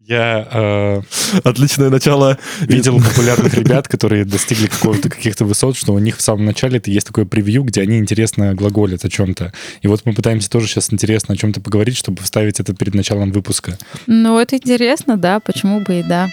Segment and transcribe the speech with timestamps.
[0.00, 1.02] Я э,
[1.44, 2.38] Отличное начало.
[2.60, 6.90] видел популярных ребят, которые достигли какого-то каких-то высот, что у них в самом начале это
[6.90, 9.52] есть такое превью, где они интересно глаголят о чем-то.
[9.80, 13.32] И вот мы пытаемся тоже сейчас интересно о чем-то поговорить, чтобы вставить это перед началом
[13.32, 13.78] выпуска.
[14.06, 16.28] Ну, это интересно, да, почему бы и да.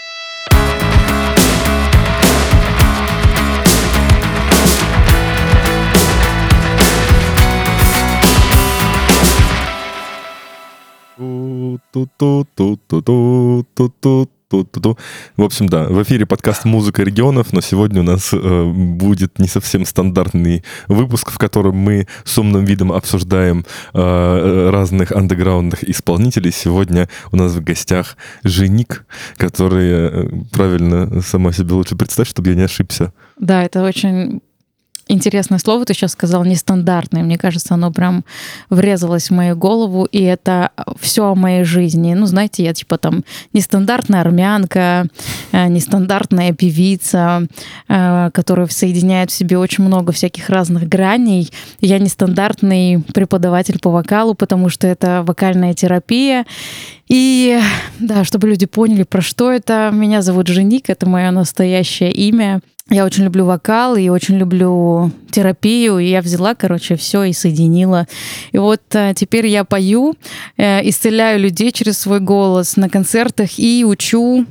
[15.38, 19.48] В общем, да, в эфире подкаст «Музыка регионов», но сегодня у нас э, будет не
[19.48, 26.52] совсем стандартный выпуск, в котором мы с умным видом обсуждаем э, разных андеграундных исполнителей.
[26.52, 29.06] Сегодня у нас в гостях Женик,
[29.38, 33.14] который, правильно, сама себе лучше представь, чтобы я не ошибся.
[33.40, 34.42] Да, это очень
[35.12, 37.24] интересное слово ты сейчас сказал, нестандартное.
[37.24, 38.24] Мне кажется, оно прям
[38.70, 42.14] врезалось в мою голову, и это все о моей жизни.
[42.14, 45.08] Ну, знаете, я типа там нестандартная армянка,
[45.52, 47.48] э, нестандартная певица,
[47.88, 51.52] э, которая соединяет в себе очень много всяких разных граней.
[51.80, 56.46] Я нестандартный преподаватель по вокалу, потому что это вокальная терапия.
[57.08, 57.60] И
[58.00, 62.62] да, чтобы люди поняли, про что это, меня зовут Женик, это мое настоящее имя.
[62.90, 68.08] Я очень люблю вокал и очень люблю терапию, и я взяла, короче, все и соединила.
[68.52, 70.16] И вот а, теперь я пою,
[70.58, 74.46] э, исцеляю людей через свой голос на концертах и учу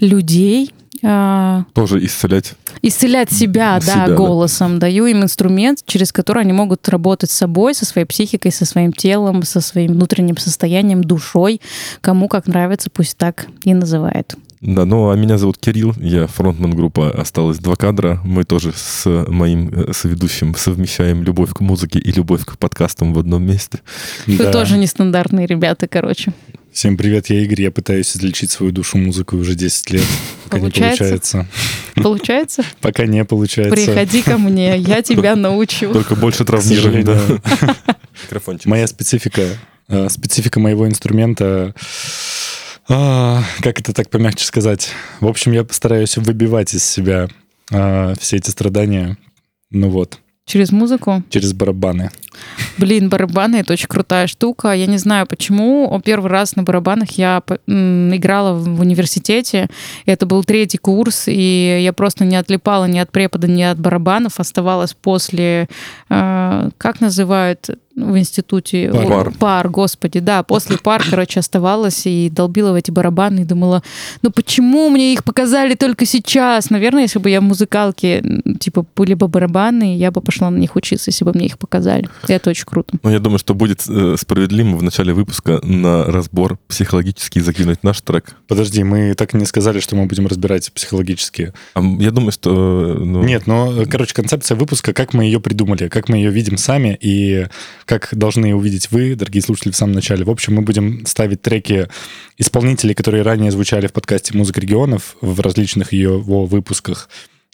[0.00, 0.72] людей
[1.02, 2.54] а, Тоже исцелять.
[2.82, 4.14] исцелять себя, Себя, да, да.
[4.14, 4.78] голосом.
[4.78, 8.92] Даю им инструмент, через который они могут работать с собой, со своей психикой, со своим
[8.92, 11.60] телом, со своим внутренним состоянием, душой.
[12.00, 14.34] Кому как нравится, пусть так и называет.
[14.60, 18.20] Да, ну а меня зовут Кирилл, я фронтмен группы «Осталось два кадра».
[18.24, 23.18] Мы тоже с моим э, соведущим совмещаем любовь к музыке и любовь к подкастам в
[23.20, 23.78] одном месте.
[24.26, 24.50] Вы Да.
[24.52, 26.32] тоже нестандартные ребята, короче.
[26.72, 30.02] Всем привет, я Игорь, я пытаюсь излечить свою душу музыкой уже 10 лет.
[30.44, 31.04] Пока Получается?
[31.04, 31.46] не получается.
[31.94, 32.64] Получается?
[32.80, 33.74] Пока не получается.
[33.76, 35.92] Приходи ко мне, я тебя научу.
[35.92, 37.20] Только больше травмируем, да.
[38.64, 39.42] Моя специфика,
[39.88, 41.74] э, специфика моего инструмента,
[42.88, 44.90] а, как это так помягче сказать?
[45.20, 47.28] В общем, я постараюсь выбивать из себя
[47.72, 49.16] а, все эти страдания,
[49.70, 51.22] ну вот, Через музыку?
[51.28, 52.10] через барабаны.
[52.78, 54.72] Блин, барабаны— это очень крутая штука.
[54.72, 56.00] Я не знаю, почему.
[56.04, 59.68] Первый раз на барабанах я играла в университете.
[60.06, 64.40] Это был третий курс, и я просто не отлипала ни от препода, ни от барабанов.
[64.40, 65.68] Оставалась после...
[66.08, 68.90] э, как называют в институте?
[68.92, 69.06] Пар.
[69.06, 69.32] Пар.
[69.38, 70.42] Пар, господи, да.
[70.42, 73.82] После пар, короче, оставалась и долбила в эти барабаны и думала,
[74.22, 76.70] ну почему мне их показали только сейчас?
[76.70, 78.22] Наверное, если бы я в музыкалке,
[78.60, 82.08] типа, были бы барабаны, я бы пошла на них учиться, если бы мне их показали.
[82.28, 82.98] И Это очень круто.
[83.02, 88.00] Ну, я думаю, что будет э, справедливо в начале выпуска на разбор психологически закинуть наш
[88.00, 88.36] трек.
[88.46, 91.52] Подожди, мы так и не сказали, что мы будем разбирать психологически.
[91.74, 92.96] А я думаю, что...
[92.98, 96.30] э, ну, Нет, но, э, короче, концепция выпуска, как мы ее придумали, как мы ее
[96.30, 97.46] видим сами и
[97.84, 100.24] как должны ее увидеть вы, дорогие слушатели, в самом начале.
[100.24, 101.88] В общем, мы будем ставить треки
[102.36, 107.08] исполнителей, которые ранее звучали в подкасте «Музыка регионов» в различных ее его выпусках.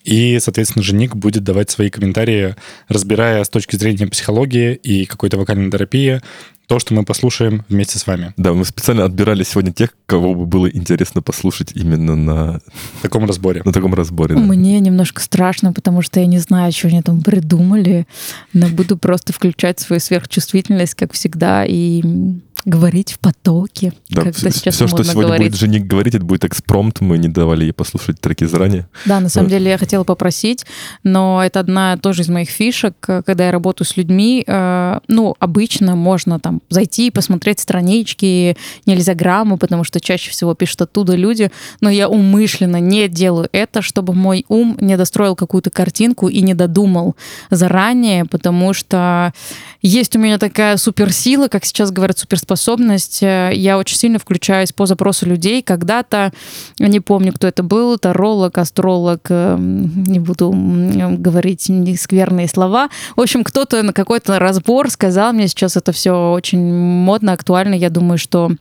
[0.05, 2.55] И, соответственно, Женик будет давать свои комментарии,
[2.89, 6.21] разбирая с точки зрения психологии и какой-то вокальной терапии
[6.67, 10.47] то, что мы послушаем вместе с вами Да, мы специально отбирали сегодня тех, кого бы
[10.47, 12.61] было интересно послушать именно на,
[13.03, 13.63] таком разборе.
[13.65, 14.35] на таком разборе.
[14.35, 14.41] да.
[14.41, 18.07] Мне немножко страшно, потому что я не знаю, что они там придумали,
[18.53, 22.03] но буду просто включать свою сверхчувствительность, как всегда, и
[22.65, 25.49] говорить в потоке, Да, как все, сейчас что модно сегодня говорить.
[25.53, 27.01] будет Женик говорить, это будет экспромт.
[27.01, 28.89] Мы не давали ей послушать треки заранее.
[29.05, 29.51] Да, на самом Вот.
[29.59, 30.65] деле я хотела попросить,
[31.03, 34.45] но это одна тоже из моих фишек, э, когда я работаю с людьми.
[34.47, 40.83] э, Ну, обычно можно там зайти и посмотреть странички, нельзяграмму, потому что чаще всего пишут
[40.83, 41.51] оттуда люди,
[41.81, 46.55] но я умышленно не делаю это, чтобы мой ум не достроил какую-то картинку и не
[46.55, 47.17] додумал
[47.51, 49.33] заранее, потому что
[49.87, 53.23] есть у меня такая суперсила, как сейчас говорят, суперспособность.
[53.23, 55.63] Э, Я очень сильно включаюсь по запросу людей.
[55.63, 56.33] Когда-то,
[56.79, 60.51] не помню, кто это был, таролог, астролог, э, не буду
[61.19, 61.71] говорить
[62.01, 62.89] скверные слова.
[63.15, 67.75] В общем, кто-то на какой-то разбор сказал мне, сейчас это все очень модно, актуально.
[67.75, 68.53] Я думаю, что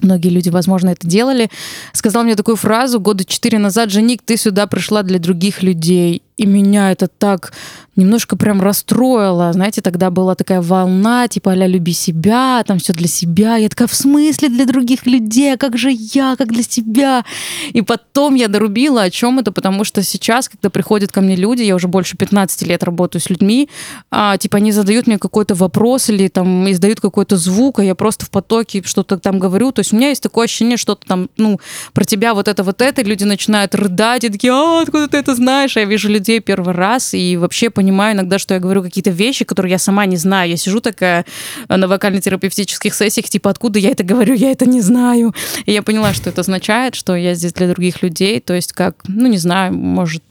[0.00, 1.50] Многие люди, возможно, это делали.
[1.92, 6.22] Сказал мне такую фразу года четыре назад, Женик, ты сюда пришла для других людей.
[6.36, 7.52] И меня это так
[7.96, 9.52] немножко прям расстроило.
[9.52, 13.56] Знаете, тогда была такая волна, типа а люби себя, там все для себя.
[13.56, 15.54] Я такая, в смысле для других людей?
[15.54, 17.24] А как же я, как для себя?
[17.72, 21.62] И потом я дорубила, о чем это, потому что сейчас, когда приходят ко мне люди,
[21.62, 23.68] я уже больше 15 лет работаю с людьми,
[24.10, 28.26] а, типа они задают мне какой-то вопрос или там издают какой-то звук, а я просто
[28.26, 29.70] в потоке что-то там говорю.
[29.72, 31.60] То есть у меня есть такое ощущение, что-то там, ну,
[31.92, 35.18] про тебя вот это, вот это, и люди начинают рыдать, и такие, а, откуда ты
[35.18, 35.76] это знаешь?
[35.76, 39.44] А я вижу людей первый раз, и вообще понимаю иногда, что я говорю какие-то вещи,
[39.44, 40.50] которые я сама не знаю.
[40.50, 41.24] Я сижу такая
[41.68, 45.34] на вокально-терапевтических сессиях, типа, откуда я это говорю, я это не знаю.
[45.66, 48.96] И я поняла, что это означает, что я здесь для других людей, то есть как,
[49.06, 50.22] ну, не знаю, может,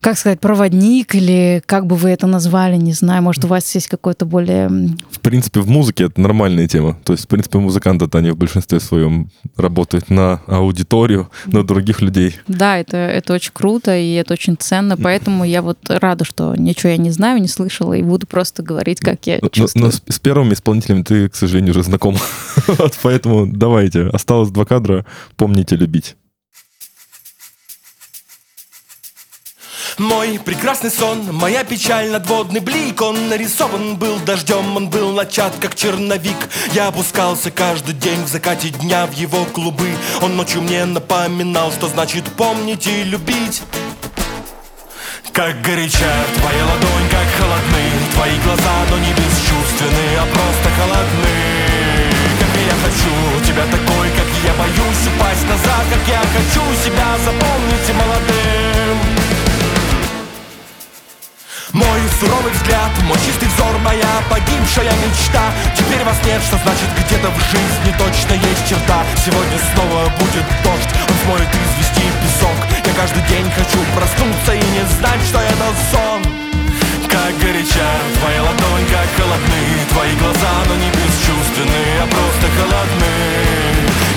[0.00, 3.88] как сказать, проводник или как бы вы это назвали, не знаю, может, у вас есть
[3.88, 4.68] какой-то более...
[5.10, 6.96] В принципе, в музыке это нормальная тема.
[7.04, 12.36] То есть, в принципе, музыканты, они в большинстве своем работают на аудиторию, на других людей.
[12.46, 16.90] Да, это, это очень круто, и это очень ценно, поэтому я вот рада, что ничего
[16.90, 19.82] я не знаю, не слышала, и буду просто говорить, как я чувствую.
[19.82, 22.16] Но, но с, с первыми исполнителями ты, к сожалению, уже знаком.
[23.02, 25.04] Поэтому давайте, осталось два кадра,
[25.36, 26.16] помните любить.
[29.98, 33.02] Мой прекрасный сон, моя печаль, надводный блик.
[33.02, 36.36] Он нарисован был дождем, он был начат, как черновик.
[36.72, 39.88] Я опускался каждый день в закате дня в его клубы.
[40.22, 43.62] Он ночью мне напоминал, что значит помнить и любить.
[45.32, 47.84] Как горяча твоя ладонь, как холодны
[48.14, 51.58] Твои глаза, но не бесчувственны, а просто холодны.
[52.38, 57.88] Как я хочу тебя такой, как я боюсь упасть назад Как я хочу себя запомнить
[57.88, 59.17] и молодым
[61.78, 65.54] мой суровый взгляд, мой чистый взор, моя погибшая мечта.
[65.76, 69.06] Теперь вас нет, что значит где-то в жизни точно есть черта.
[69.24, 72.58] Сегодня снова будет дождь, он смоет извести песок.
[72.84, 76.20] Я каждый день хочу проснуться и не знать, что это сон.
[77.08, 77.88] Как горяча
[78.20, 83.16] твоя ладонь, как холодны Твои глаза, но не бесчувственны, а просто холодны.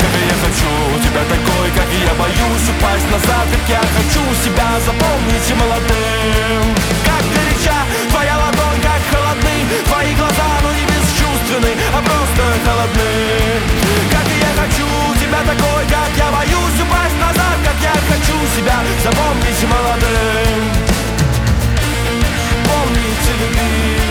[0.01, 5.49] Как я хочу тебя такой, как я боюсь упасть назад Как я хочу себя запомнить
[5.49, 7.10] и молодым
[8.09, 9.55] Твоя ладонь как холодны
[9.85, 13.11] Твои глаза, ну не бесчувственны А просто холодны.
[14.11, 14.87] Как и я хочу
[15.19, 18.77] тебя такой Как я боюсь упасть назад Как я хочу себя.
[19.03, 20.61] Запомнить молодым
[22.65, 24.10] Помнить и любить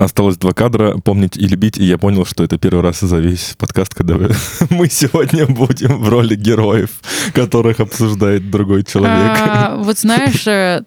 [0.00, 3.54] Осталось два кадра, помнить и любить, и я понял, что это первый раз за весь
[3.58, 4.16] подкаст, когда
[4.70, 6.88] мы сегодня будем в роли героев,
[7.34, 9.36] которых обсуждает другой человек.
[9.38, 10.84] А, вот знаешь, э,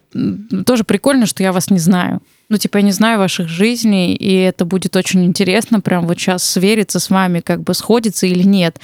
[0.65, 2.21] тоже прикольно, что я вас не знаю.
[2.50, 6.44] Ну, типа, я не знаю ваших жизней, и это будет очень интересно прям вот сейчас
[6.44, 8.80] свериться с вами, как бы сходится или нет.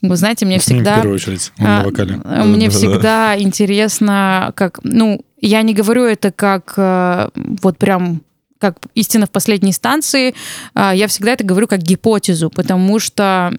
[0.00, 0.92] Вы знаете, мне с всегда...
[0.92, 2.20] в первую очередь, он на а, вокале.
[2.44, 4.78] Мне всегда интересно, как...
[4.84, 8.22] Ну, я не говорю это как э, вот прям
[8.62, 10.34] как истина в последней инстанции,
[10.72, 13.52] а, я всегда это говорю как гипотезу, потому что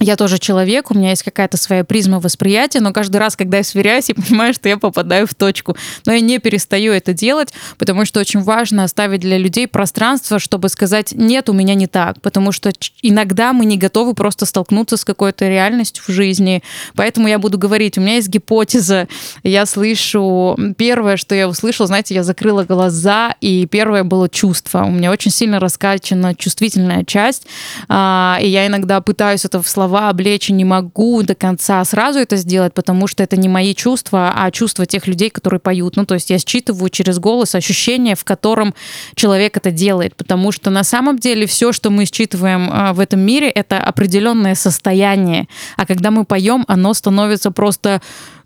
[0.00, 3.64] я тоже человек, у меня есть какая-то своя призма восприятия, но каждый раз, когда я
[3.64, 5.76] сверяюсь, я понимаю, что я попадаю в точку.
[6.06, 10.70] Но я не перестаю это делать, потому что очень важно оставить для людей пространство, чтобы
[10.70, 15.04] сказать, нет, у меня не так, потому что иногда мы не готовы просто столкнуться с
[15.04, 16.62] какой-то реальностью в жизни.
[16.94, 19.06] Поэтому я буду говорить, у меня есть гипотеза,
[19.42, 24.84] я слышу, первое, что я услышала, знаете, я закрыла глаза, и первое было чувство.
[24.84, 27.46] У меня очень сильно раскачана чувствительная часть,
[27.88, 32.20] а, и я иногда пытаюсь это в слова слова облечь не могу до конца сразу
[32.20, 35.96] это сделать, потому что это не мои чувства, а чувства тех людей, которые поют.
[35.96, 38.72] Ну, то есть я считываю через голос ощущение, в котором
[39.16, 43.18] человек это делает, потому что на самом деле все, что мы считываем а, в этом
[43.18, 48.00] мире, это определенное состояние, а когда мы поем, оно становится просто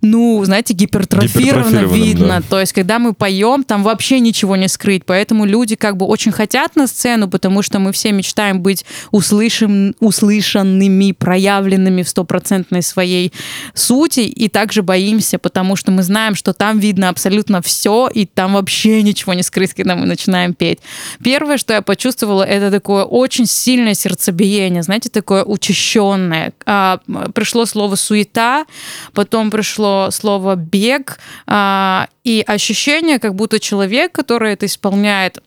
[0.04, 2.40] ну, знаете, гипертрофировано видно.
[2.40, 2.42] Да.
[2.48, 5.04] То есть, когда мы поем, там вообще ничего не скрыть.
[5.06, 9.94] Поэтому люди как бы очень хотят на сцену, потому что мы все мечтаем быть услышан,
[10.00, 13.32] услышанными, проявленными в стопроцентной своей
[13.72, 18.54] сути, и также боимся, потому что мы знаем, что там видно абсолютно все, и там
[18.54, 20.80] вообще ничего не скрыть, когда мы начинаем петь.
[21.22, 26.52] Первое, что я почувствовала, это такое очень сильное сердцебиение, знаете, такое учащенное.
[26.66, 27.00] А,
[27.34, 28.66] пришло слово суета,
[29.12, 35.38] потом пришло слово бег а, и ощущение, как будто человек, который это исполняет,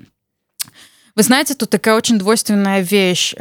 [1.16, 3.34] вы знаете, тут такая очень двойственная вещь.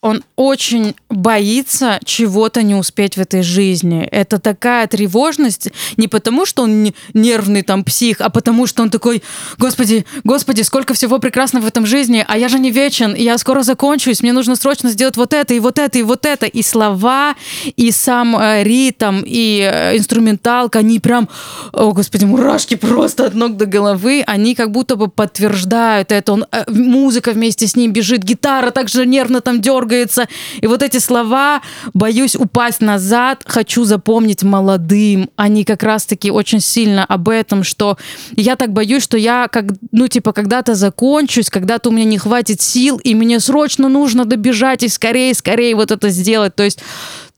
[0.00, 4.04] Он очень боится чего-то не успеть в этой жизни.
[4.04, 9.24] Это такая тревожность не потому, что он нервный там псих, а потому, что он такой,
[9.58, 13.64] господи, господи, сколько всего прекрасного в этом жизни, а я же не вечен, я скоро
[13.64, 16.46] закончусь, мне нужно срочно сделать вот это, и вот это, и вот это.
[16.46, 17.34] И слова,
[17.74, 21.28] и сам э, ритм, и э, инструменталка, они прям,
[21.72, 26.34] о, господи, мурашки просто от ног до головы, они как будто бы подтверждают это.
[26.34, 30.28] Он, э, музыка вместе с ним бежит, гитара также нервно там дергает, дергается.
[30.60, 31.62] И вот эти слова
[31.94, 37.96] «боюсь упасть назад», «хочу запомнить молодым», они как раз-таки очень сильно об этом, что
[38.32, 42.60] я так боюсь, что я, как, ну, типа, когда-то закончусь, когда-то у меня не хватит
[42.60, 46.54] сил, и мне срочно нужно добежать и скорее, скорее вот это сделать.
[46.54, 46.80] То есть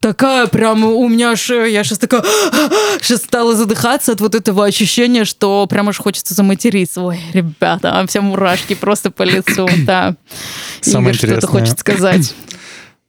[0.01, 2.23] такая прям у меня аж, я сейчас такая,
[3.01, 7.03] сейчас стала задыхаться от вот этого ощущения, что прям аж хочется заматериться.
[7.03, 10.17] Ой, ребята, все мурашки просто по лицу, да.
[10.81, 12.35] Самое Игорь что-то хочет сказать.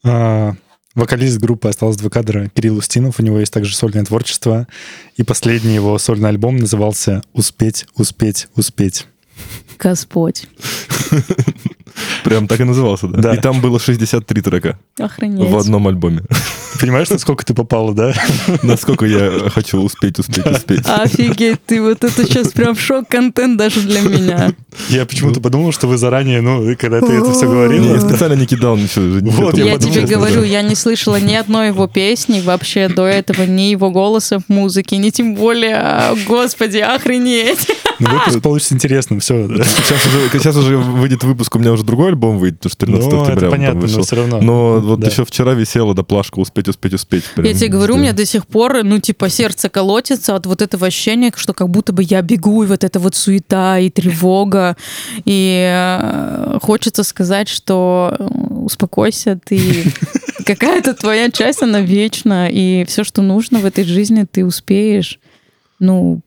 [0.03, 0.55] А,
[0.95, 3.19] вокалист группы «Осталось два кадра» Кирилл Устинов.
[3.19, 4.67] У него есть также сольное творчество.
[5.15, 9.05] И последний его сольный альбом назывался «Успеть, успеть, успеть».
[9.77, 10.47] Господь.
[12.23, 13.21] Прям так и назывался, да?
[13.21, 13.35] Да.
[13.35, 15.49] И там было 63 трека Охренеть.
[15.49, 16.21] в одном альбоме.
[16.79, 18.13] Понимаешь, насколько ты попала, да?
[18.63, 20.87] Насколько я хочу успеть, успеть, успеть.
[20.87, 24.53] Офигеть, ты вот это сейчас прям шок-контент даже для меня.
[24.89, 28.45] Я почему-то подумал, что вы заранее, ну, когда ты это все говорил, Я специально не
[28.45, 29.19] кидал ничего.
[29.31, 33.05] Вот, я Я подумал, тебе говорю, я не слышала ни одной его песни вообще до
[33.05, 37.67] этого, ни его голоса в музыке, ни тем более, господи, охренеть.
[38.09, 39.47] Ну, выпуск получится интересным, все.
[39.63, 43.11] Сейчас уже, сейчас уже выйдет выпуск, у меня уже другой альбом выйдет, потому что 13
[43.11, 44.03] Ну, октября это понятно, но вышел.
[44.03, 44.41] все равно.
[44.41, 45.07] Но вот Да.
[45.07, 47.23] еще вчера висела до плашка «Успеть, успеть, успеть».
[47.35, 50.61] Прям, Я тебе говорю, у меня до сих пор, ну, типа, сердце колотится от вот
[50.61, 54.75] этого ощущения, что как будто бы я бегу, и вот эта вот суета и тревога.
[55.25, 58.23] И э, хочется сказать, что э,
[58.63, 59.59] успокойся, ты
[60.45, 65.19] какая-то твоя часть, она вечна, и все, что нужно в этой жизни, ты успеешь.
[65.79, 66.21] Ну,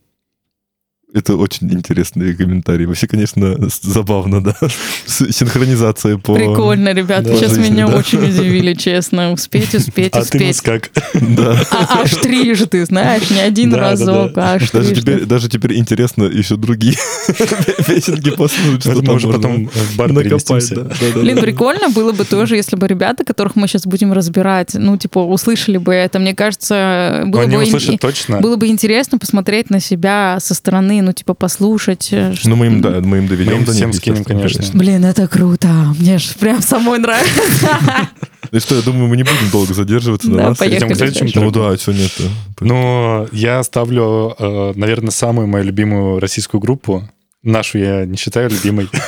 [1.14, 2.86] Это очень интересные комментарии.
[2.86, 4.56] Вообще, конечно, забавно, да.
[5.06, 6.34] Синхронизация по...
[6.34, 7.28] прикольно, ребята.
[7.28, 7.96] да, Сейчас жизни, меня да.
[7.98, 9.30] очень удивили, честно.
[9.32, 10.60] Успеть, успеть, А ты успеть.
[10.60, 10.90] как?
[11.14, 11.62] Да.
[11.70, 14.52] А, аж трижды, знаешь, не один Да, да, разок, да.
[14.52, 15.00] а аж Даже трижды.
[15.02, 16.96] теперь, даже теперь интересно еще другие
[17.86, 20.68] песенки послушать, что там можно потом в бар накопать.
[20.70, 21.42] да, да, да, Блин, да.
[21.42, 25.76] прикольно было бы тоже, если бы ребята, которых мы сейчас будем разбирать, ну, типа, услышали
[25.76, 26.18] бы это.
[26.18, 28.40] Мне кажется, было бы, услышат точно.
[28.40, 32.08] было бы интересно посмотреть на себя со стороны, ну, типа, послушать.
[32.12, 34.18] э, что- Ну, мы им, да, мы им доведем Мы им до них, всем скинем,
[34.20, 34.78] естественно, конечно.
[34.78, 35.68] Блин, это круто.
[35.98, 37.78] Мне же прям самой нравится.
[38.52, 40.52] И что, я думаю, мы не будем долго задерживаться на.
[40.52, 42.12] Идем к следующему Ну да, что нет
[42.60, 47.08] Ну, я ставлю, э, наверное, самую мою любимую российскую группу.
[47.42, 48.88] Нашу я не считаю любимой.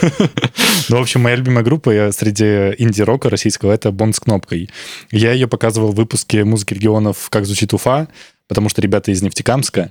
[0.89, 2.45] Ну, в общем, моя любимая группа я среди
[2.79, 4.71] инди-рока российского— это Бонд с кнопкой.
[5.11, 7.27] Я ее показывал в выпуске «Музыки регионов.
[7.29, 8.07] Как звучит Уфа»,
[8.47, 9.91] потому что ребята из Нефтекамска.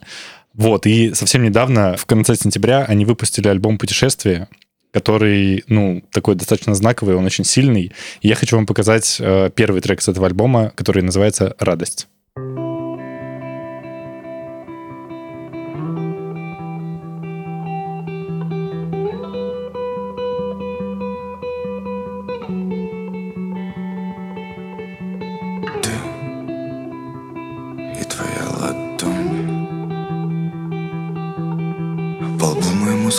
[0.55, 4.47] Вот, и совсем недавно, в конце сентября, они выпустили альбом «Путешествие»,
[4.91, 7.91] который, ну, такой достаточно знаковый, он очень сильный.
[8.21, 12.07] И я хочу вам показать э, первый трек с этого альбома, который называется «Радость».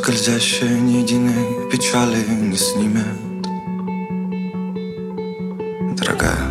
[0.07, 3.19] Скользящая ни единой печали не снимет.
[5.97, 6.47] Дорогая,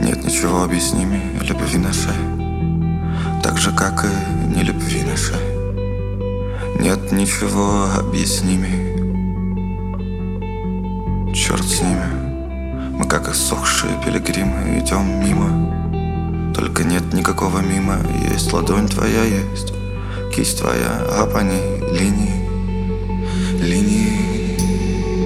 [0.00, 2.16] нет ничего объясними любви нашей
[3.42, 5.36] Так же, как и не любви нашей.
[6.80, 8.94] Нет ничего объясними.
[11.34, 12.08] Черт с ними
[12.98, 16.54] мы как иссохшие пилигримы идем мимо.
[16.54, 17.98] Только нет никакого мимо
[18.32, 19.73] Есть ладонь твоя, есть
[20.34, 22.34] кисть твоя А по ней линии
[23.60, 24.58] Линии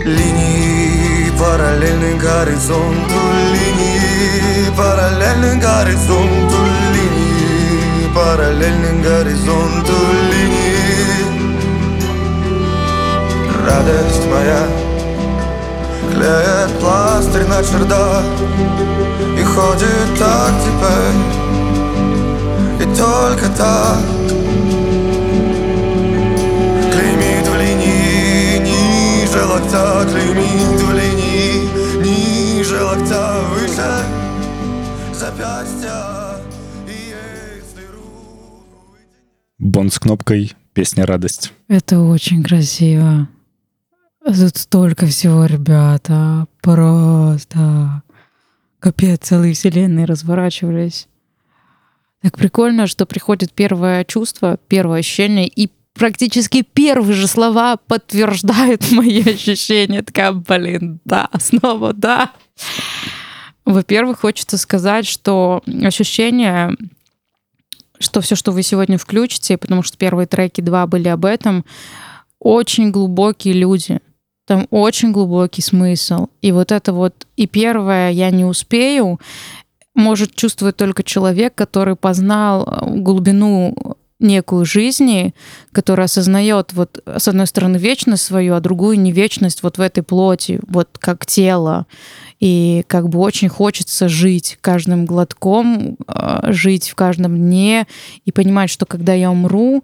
[0.05, 1.31] Линии.
[1.39, 3.15] Параллельны горизонту
[3.53, 6.57] Линии параллельны горизонту
[6.95, 8.09] Линии.
[8.15, 9.93] Параллельны горизонту
[10.31, 11.25] Линии.
[13.67, 14.67] Радость моя
[16.13, 18.25] Клеит пластырь на чердак
[19.39, 21.19] И ходит так теперь.
[22.83, 24.18] И только так
[29.59, 34.05] локтя Клеймит в линии ниже локтя Выше
[35.13, 36.19] запястья
[39.59, 41.53] Бонд с кнопкой, песня «Радость».
[41.67, 43.29] Это очень красиво.
[44.25, 46.47] Тут столько всего, ребята.
[46.63, 48.03] Просто
[48.79, 51.09] капец, целые вселенные разворачивались.
[52.23, 59.21] Так прикольно, что приходит первое чувство, первое ощущение, и практически первые же слова подтверждают мои
[59.23, 60.03] ощущения.
[60.03, 62.33] Такая, блин, да, снова да.
[63.65, 66.75] Во-первых, хочется сказать, что ощущение,
[67.99, 71.67] что все, что вы сегодня включите, потому что первые треки два были об этом,
[72.41, 74.01] очень глубокие люди.
[74.47, 76.29] Там очень глубокий смысл.
[76.41, 79.21] И вот это вот, и первое, я не успею,
[79.95, 85.35] может чувствовать только человек, который познал глубину некую жизни,
[85.73, 90.03] который осознает вот с одной стороны вечность свою, а другую не вечность вот в этой
[90.03, 91.87] плоти, вот как тело.
[92.41, 97.87] И как бы очень хочется жить каждым глотком, э, жить в каждом дне
[98.25, 99.83] и понимать, что когда я умру,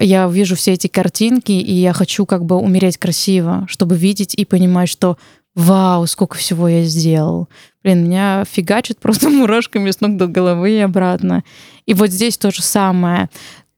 [0.00, 4.44] я вижу все эти картинки, и я хочу как бы умереть красиво, чтобы видеть и
[4.44, 5.16] понимать, что
[5.54, 7.48] вау, сколько всего я сделал.
[7.82, 11.44] Блин, меня фигачит просто мурашками с ног до головы и обратно.
[11.86, 13.30] И вот здесь то же самое.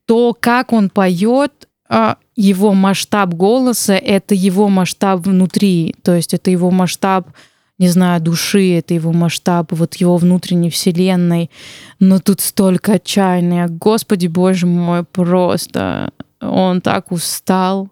[0.09, 6.49] То, как он поет, а, его масштаб голоса— это его масштаб внутри, то есть это
[6.49, 7.29] его масштаб
[7.77, 11.51] не знаю, души, это его масштаб, вот его внутренней вселенной.
[11.99, 13.67] Но тут столько отчаяния.
[13.69, 16.11] Господи, боже мой, просто
[16.41, 17.87] он так устал.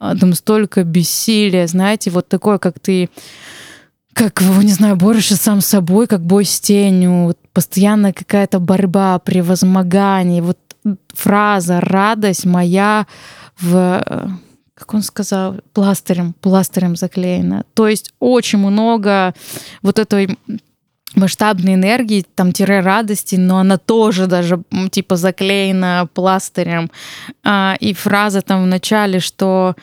[0.00, 3.08] А там столько бессилия, знаете, вот такое, как ты
[4.12, 10.42] как, не знаю, борешься сам с собой, как бой с тенью, постоянно какая-то борьба, превозмогание,
[10.42, 10.58] вот
[11.14, 13.06] фраза «радость моя
[13.60, 14.02] в
[14.78, 17.64] как он сказал, пластырем, пластырем заклеено.
[17.74, 19.34] То есть очень много
[19.82, 20.38] вот этой
[21.16, 26.90] масштабной энергии, там тире радости, но она тоже даже типа заклеена пластырем.
[27.42, 29.74] А, и фраза там в начале, что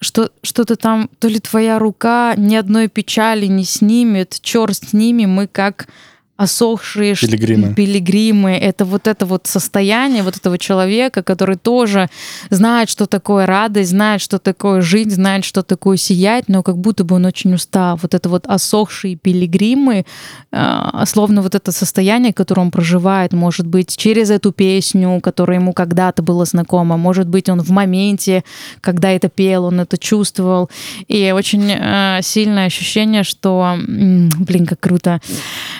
[0.00, 5.26] что что-то там, то ли твоя рука ни одной печали не снимет, черт с ними,
[5.26, 5.88] мы как
[6.36, 7.74] осохшие пилигримы.
[7.74, 8.52] пилигримы.
[8.56, 12.08] Это вот это вот состояние вот этого человека, который тоже
[12.50, 17.04] знает, что такое радость, знает, что такое жить, знает, что такое сиять, но как будто
[17.04, 17.98] бы он очень устал.
[18.02, 20.04] Вот это вот осохшие пилигримы,
[20.52, 25.72] а, словно вот это состояние, которое он проживает, может быть, через эту песню, которая ему
[25.72, 28.44] когда-то была знакома, может быть, он в моменте,
[28.82, 30.68] когда это пел, он это чувствовал.
[31.08, 35.20] И очень а, сильное ощущение, что, блин, как круто,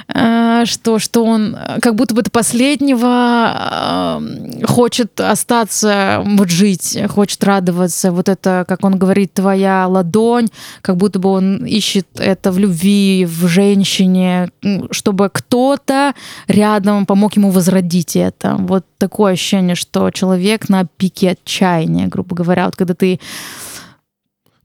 [0.09, 6.99] а, что, что он э, как будто бы до последнего э, хочет остаться, вот жить,
[7.09, 8.13] хочет радоваться.
[8.13, 10.49] Вот это, как он говорит, твоя ладонь,
[10.83, 14.51] как будто бы он ищет это в любви, в женщине,
[14.91, 16.15] чтобы кто-то
[16.49, 18.57] рядом помог ему возродить это.
[18.59, 22.67] Вот такое ощущение, что человек на пике отчаяния, грубо говоря.
[22.67, 23.21] Вот когда ты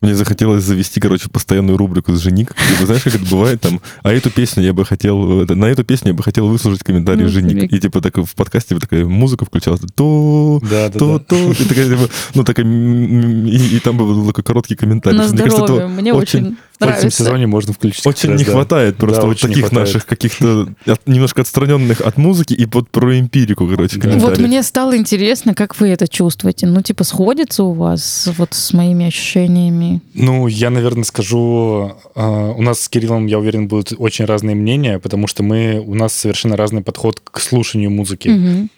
[0.02, 2.56] мне захотелось завести, короче, постоянную рубрику с женик.
[2.56, 3.80] Типа, знаешь, как это бывает там?
[4.02, 5.46] А эту песню я бы хотел...
[5.46, 7.72] На эту песню я бы хотел выслушать комментарий ну, женик.
[7.72, 9.82] И типа так в подкасте такая музыка включалась.
[9.94, 11.26] То, да, да, то, да.
[11.26, 11.52] то.
[11.52, 12.66] И такая, типа, ну, такая...
[12.66, 15.18] И, и там был такой короткий комментарий.
[15.18, 15.52] На здоровье.
[15.52, 17.08] Мне, кажется, Мне очень, очень нравится.
[17.08, 18.06] В этом сезоне можно включить.
[18.06, 20.68] Очень не хватает просто да, вот таких наших каких-то
[21.06, 24.38] немножко отстраненных от музыки и под про эмпирику, короче, комментариев.
[24.38, 26.68] Вот мне стало интересно, как вы это чувствуете.
[26.68, 30.02] Ну, типа, сходится у вас вот с моими ощущениями?
[30.14, 35.00] Ну, я, наверное, скажу, э, у нас с Кириллом, я уверен, будут очень разные мнения,
[35.00, 38.30] потому что мы, у нас совершенно разный подход к слушанию музыки.
[38.30, 38.70] Угу.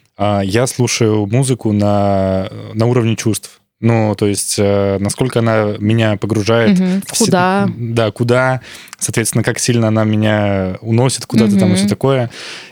[0.44, 3.60] Я слушаю музыку на, на уровне чувств.
[3.84, 6.80] Ну, то есть, э, насколько она меня погружает.
[6.80, 6.90] Угу.
[7.06, 7.70] В куда?
[7.78, 8.62] Да, куда.
[9.04, 11.60] Соответственно, как сильно она меня уносит куда-то угу.
[11.60, 12.30] там и все такое.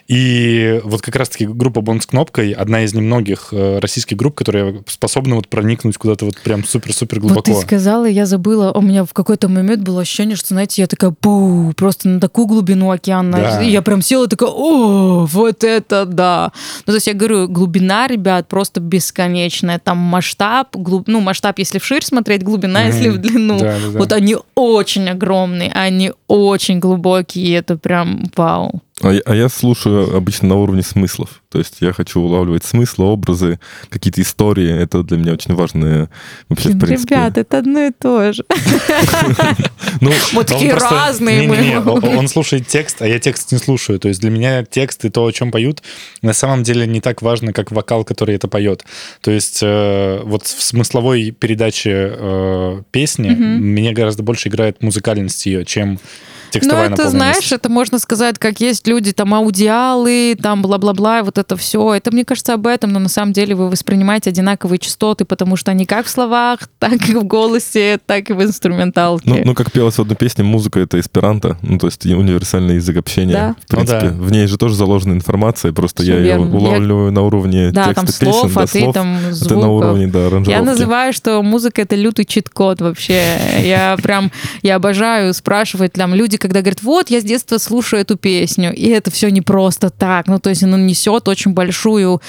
[0.08, 4.84] И вот как раз-таки группа Бонд с кнопкой одна из немногих э, российских групп, которые
[4.86, 7.52] способны вот проникнуть куда-то вот прям супер-супер глубоко.
[7.52, 10.88] Вот ты сказала, я забыла, у меня в какой-то момент было ощущение, что, знаете, я
[10.88, 13.38] такая, бу, просто на такую глубину океана.
[13.38, 13.62] Да.
[13.62, 16.52] И я прям села такая, о, вот это да.
[16.86, 19.80] Ну, то есть я говорю, глубина, ребят, просто бесконечная.
[19.80, 21.08] Там масштаб, глуб...
[21.08, 22.88] ну, масштаб, если вширь смотреть, глубина, mm-hmm.
[22.88, 23.60] если в длину.
[23.60, 24.00] Да, да, да.
[24.00, 28.82] Вот они очень огромные, они очень глубокие, и это прям вау.
[29.04, 31.42] А я, а я слушаю обычно на уровне смыслов.
[31.50, 33.60] То есть я хочу улавливать смыслы, образы,
[33.90, 34.70] какие-то истории.
[34.70, 36.10] Это для меня очень важно
[36.50, 37.16] вообще, в принципе.
[37.16, 38.46] Ребят, это одно и то же.
[40.00, 41.50] Ну, Мы такие разные.
[41.86, 44.00] Он слушает текст, а я текст не слушаю.
[44.00, 45.82] То есть для меня текст и то, о чем поют,
[46.22, 48.86] на самом деле не так важно, как вокал, который это поет.
[49.22, 55.66] То есть э, вот в смысловой передаче э, песни мне гораздо больше играет музыкальность ее,
[55.66, 56.00] чем
[56.52, 61.38] текстовая Ну, это, знаешь, это можно сказать, как есть люди, там, аудиалы, там, бла-бла-бла, вот
[61.38, 61.94] это все.
[61.94, 65.72] Это, мне кажется, об этом, но на самом деле вы воспринимаете одинаковые частоты, потому что
[65.72, 69.30] они как в словах, так и в голосе, так и в инструменталке.
[69.30, 72.98] Ну, ну, как пелось в одной песне, музыка— это эсперанто, ну, то есть универсальный язык
[72.98, 73.34] общения.
[73.34, 73.56] Да.
[73.66, 74.24] В принципе, Ну да.
[74.24, 76.56] в ней же тоже заложена информация, просто Всё я ее верно.
[76.56, 78.94] улавливаю на уровне да, текста там песен, слов, да, а ты слов.
[78.94, 79.62] там Это звуков.
[79.64, 80.50] на уровне, да, аранжировки.
[80.50, 83.22] Я называю, что музыка это лютый чит-код вообще.
[83.64, 88.18] Я прям, я обожаю спрашивать там люди, когда говорят, вот, я с детства слушаю эту
[88.18, 90.28] песню, и это все не просто так.
[90.28, 92.22] Ну, то есть оно несет очень большую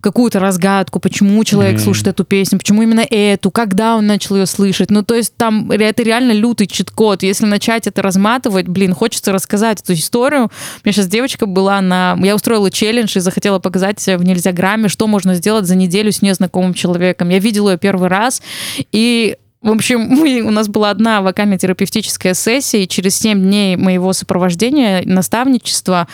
[0.00, 1.84] какую-то разгадку, почему человек Мгм.
[1.84, 4.90] слушает эту песню, почему именно эту, когда он начал ее слышать.
[4.90, 7.22] Ну, то есть там это реально лютый чит-код.
[7.22, 10.44] Если начать это разматывать, блин, хочется рассказать эту историю.
[10.44, 10.48] У
[10.84, 12.18] меня сейчас девочка была на...
[12.20, 16.74] Я устроила челлендж и захотела показать в Нельзяграме, что можно сделать за неделю с незнакомым
[16.74, 17.28] человеком.
[17.28, 18.42] Я видела ее первый раз,
[18.90, 24.12] и в общем, мы, у нас была одна вокально-терапевтическая сессия, и через 7 дней моего
[24.12, 26.08] сопровождения, наставничества,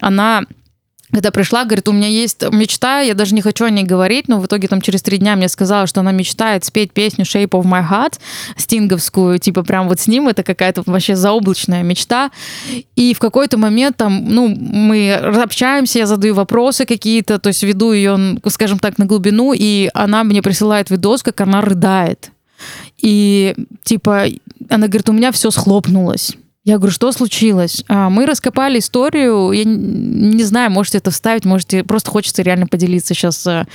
[0.00, 0.44] она
[1.10, 4.40] когда пришла, говорит, у меня есть мечта, я даже не хочу о ней говорить, но
[4.40, 7.64] в итоге там через три дня мне сказала, что она мечтает спеть песню Shape of
[7.64, 8.18] My Heart,
[8.56, 12.30] стинговскую, типа прям вот с ним, это какая-то вообще заоблачная мечта.
[12.94, 17.92] И в какой-то момент там, ну, мы общаемся, я задаю вопросы какие-то, то есть веду
[17.92, 22.30] ее, скажем так, на глубину, и она мне присылает видос, как она рыдает.
[23.00, 24.26] И типа,
[24.68, 26.36] она говорит, у меня все схлопнулось.
[26.64, 27.82] Я говорю, что случилось?
[27.88, 32.66] А, мы раскопали историю, я н- не знаю, можете это вставить, можете, просто хочется реально
[32.66, 33.46] поделиться сейчас.
[33.46, 33.66] М,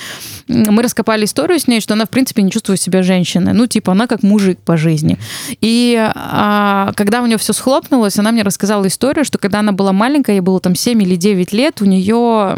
[0.48, 3.54] Мы раскопали историю с ней, что она, в принципе, не чувствует себя женщиной.
[3.54, 5.18] Ну, типа, она как мужик по жизни.
[5.60, 9.92] И а, когда у нее все схлопнулось, она мне рассказала историю, что когда она была
[9.92, 12.56] маленькая, ей было там 7 или 9 лет, у нее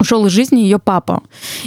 [0.00, 1.22] ушел из жизни ее папа.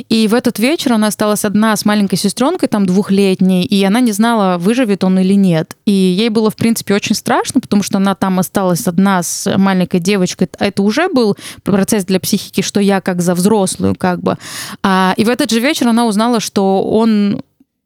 [0.09, 4.11] И в этот вечер она осталась одна с маленькой сестренкой, там двухлетней, и она не
[4.11, 5.77] знала, выживет он или нет.
[5.85, 9.99] И ей было, в принципе, очень страшно, потому что она там осталась одна с маленькой
[9.99, 10.49] девочкой.
[10.57, 14.37] А Это уже был процесс для психики, что я как за взрослую, как бы.
[14.81, 17.41] А, и в этот же вечер она узнала, что он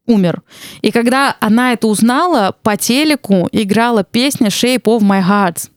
[0.05, 0.41] умер.
[0.81, 5.69] И когда она это узнала, по телеку играла песня «Shape of my heart».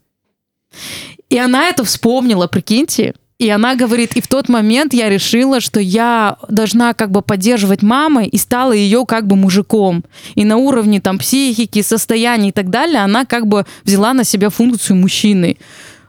[1.28, 3.14] И она это вспомнила, прикиньте.
[3.40, 7.80] И она говорит, и в тот момент я решила, что я должна как бы поддерживать
[7.80, 10.04] мамой и стала ее как бы мужиком.
[10.34, 14.50] И на уровне там психики, состояния и так далее она как бы взяла на себя
[14.50, 15.56] функцию мужчины.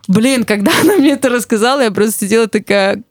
[0.10, 3.02] Блин, когда она мне это рассказала, я просто сидела такая,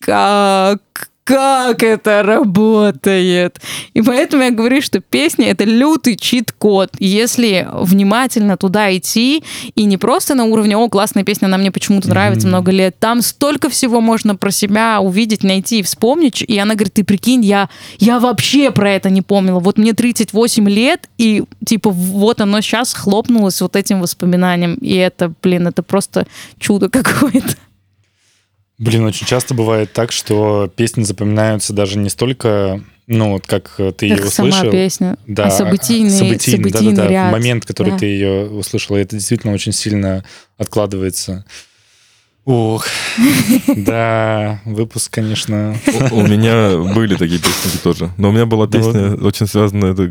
[0.00, 3.60] как, как это работает.
[3.94, 6.90] И поэтому я говорю, что песня— это лютый чит-код.
[6.98, 9.44] Если внимательно туда идти,
[9.76, 13.22] и не просто на уровне «О, классная песня, она мне почему-то нравится много лет», там
[13.22, 16.42] столько всего можно про себя увидеть, найти и вспомнить.
[16.42, 19.60] И она говорит, ты прикинь, я, я вообще про это не помнила.
[19.60, 24.74] Вот мне 38 лет, и типа вот оно сейчас хлопнулось вот этим воспоминанием.
[24.74, 26.26] И это, блин, это просто
[26.58, 27.54] чудо какое-то.
[28.80, 33.92] Блин, очень часто бывает так, что песни запоминаются даже не столько, ну, вот как э,
[33.92, 34.70] ты ее Как сама услышал.
[34.72, 35.16] песня.
[35.26, 37.28] Да, а событийный, событийный, событийный да-да-да, ряд.
[37.28, 37.98] в момент, который Да.
[37.98, 40.24] ты ее услышала, это действительно очень сильно
[40.56, 41.44] откладывается.
[42.46, 42.86] Ох,
[43.76, 45.76] да, выпуск, конечно.
[46.10, 48.10] У у меня были такие песни тоже.
[48.16, 50.10] Но у меня была Да песня, очень связанная, это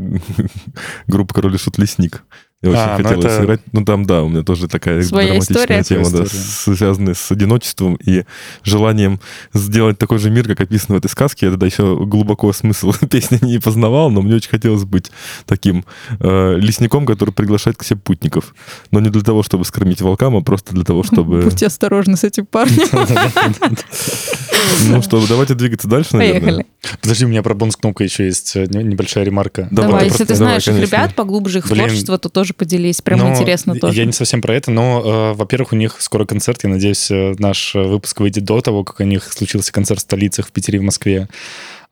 [1.08, 2.24] группа Король и Шут Лесник.
[2.62, 3.62] Я очень А, ну хотел это- сыграть.
[3.72, 5.84] Ну там, да, у меня тоже такая Своя драматичная история?
[5.84, 6.76] тема, Своя да, история.
[6.78, 8.26] связанная с одиночеством и
[8.64, 9.22] желанием
[9.54, 11.46] сделать такой же мир, как описано в этой сказке.
[11.46, 15.10] Я тогда еще глубоко смысл песни не познавал, но мне очень хотелось быть
[15.46, 15.86] таким
[16.20, 18.54] э, лесником, который приглашает к себе путников.
[18.92, 21.42] Но не для того, чтобы скормить волкам, а просто для того, чтобы...
[21.44, 22.90] Будьте осторожны с этим парнем.
[24.90, 26.42] Ну что, давайте двигаться дальше, наверное.
[26.42, 26.66] Поехали.
[27.02, 29.68] Подожди, у меня про бонус-кнопку еще есть э, не- небольшая ремарка.
[29.72, 33.02] Давай, если ты знаешь ребят поглубже их творчество, то тоже поделись.
[33.02, 33.98] Прям Но интересно тоже.
[33.98, 36.64] Я не совсем про это, но, э, во-первых, у них скоро концерт.
[36.64, 40.04] Я надеюсь, э, наш э, выпуск выйдет до того, как у них случился концерт в
[40.04, 41.28] столицах в Питере и в Москве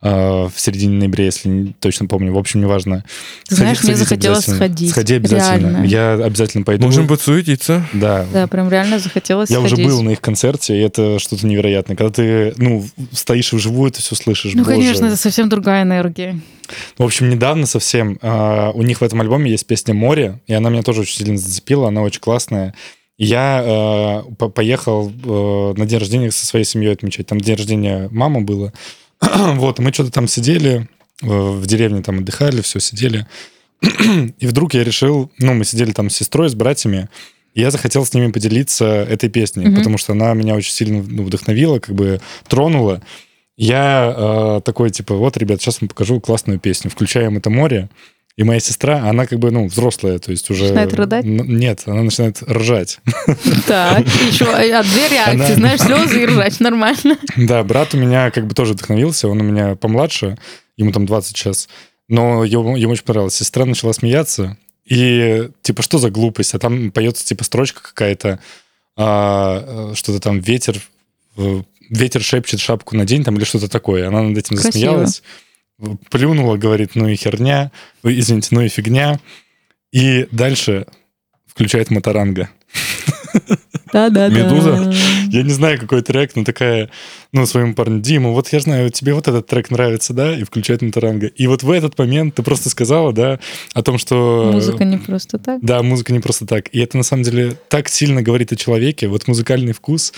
[0.00, 2.32] в середине ноября, если не точно помню.
[2.32, 3.04] В общем, неважно.
[3.48, 4.90] Ты знаешь, мне сходите захотелось сходить.
[4.90, 5.68] Сходи обязательно.
[5.68, 5.86] Реально.
[5.86, 6.84] Я обязательно пойду.
[6.84, 7.84] Можем подсуетиться.
[7.92, 8.24] Да.
[8.32, 9.86] Да, прям реально захотелось Я уже сходить.
[9.86, 11.96] был на их концерте, и это что-то невероятное.
[11.96, 14.54] Когда ты, ну, стоишь вживую, ты все слышишь.
[14.54, 14.76] Ну, Боже.
[14.76, 16.38] конечно, это совсем другая энергия.
[16.96, 20.70] В общем, недавно совсем а, у них в этом альбоме есть песня «Море», и она
[20.70, 22.74] меня тоже очень сильно зацепила, она очень классная.
[23.16, 27.26] Я э, по- поехал э, на день рождения со своей семьей отмечать.
[27.26, 28.72] Там день рождения мамы было.
[29.56, 30.88] вот, мы что-то там сидели,
[31.22, 33.26] э, в деревне там отдыхали, все, сидели.
[34.38, 37.08] и вдруг я решил, ну, мы сидели там с сестрой, с братьями,
[37.54, 39.76] и я захотел с ними поделиться этой песней, Мгм.
[39.76, 43.02] потому что она меня очень сильно ну, вдохновила, как бы тронула.
[43.56, 46.90] Я э, такой, типа, вот, ребят, сейчас вам покажу классную песню.
[46.90, 47.88] Включаем это море.
[48.38, 50.66] И моя сестра, она как бы, ну, взрослая, то есть уже...
[50.66, 51.24] Начинает рыдать?
[51.24, 53.00] Нет, она начинает ржать.
[53.66, 54.54] Так, что?
[54.54, 57.18] А две реакции, знаешь, слезы и ржать, нормально.
[57.36, 60.38] Да, брат у меня как бы тоже вдохновился, он у меня помладше,
[60.76, 61.68] ему там 20 сейчас,
[62.08, 63.34] но ему, ему очень понравилось.
[63.34, 66.54] Сестра начала смеяться, и типа, что за глупость?
[66.54, 68.38] А там поется типа строчка какая-то,
[68.96, 70.80] а, э, что-то там ветер,
[71.38, 74.06] э, ветер шепчет шапку на день, там или что-то такое.
[74.06, 74.72] Она над этим Красиво.
[74.72, 75.22] засмеялась,
[76.10, 77.70] плюнула, говорит, ну и херня,
[78.02, 79.20] ой, извините, ну и фигня.
[79.92, 80.86] И дальше
[81.46, 82.50] включает Моторанга.
[83.92, 84.28] Да-да-да.
[84.28, 84.92] Медуза?
[85.28, 86.90] Я не знаю, какой трек, но такая,
[87.32, 90.82] ну, своему парню, Дима, вот я знаю, тебе вот этот трек нравится, да, и включает
[90.82, 91.26] Моторанга.
[91.26, 93.38] И вот в этот момент ты просто сказала, да,
[93.72, 94.50] о том, что...
[94.52, 95.60] Музыка не просто так.
[95.62, 96.68] Да, музыка не просто так.
[96.68, 100.12] И это, на самом деле, так сильно говорит о человеке, вот музыкальный вкус.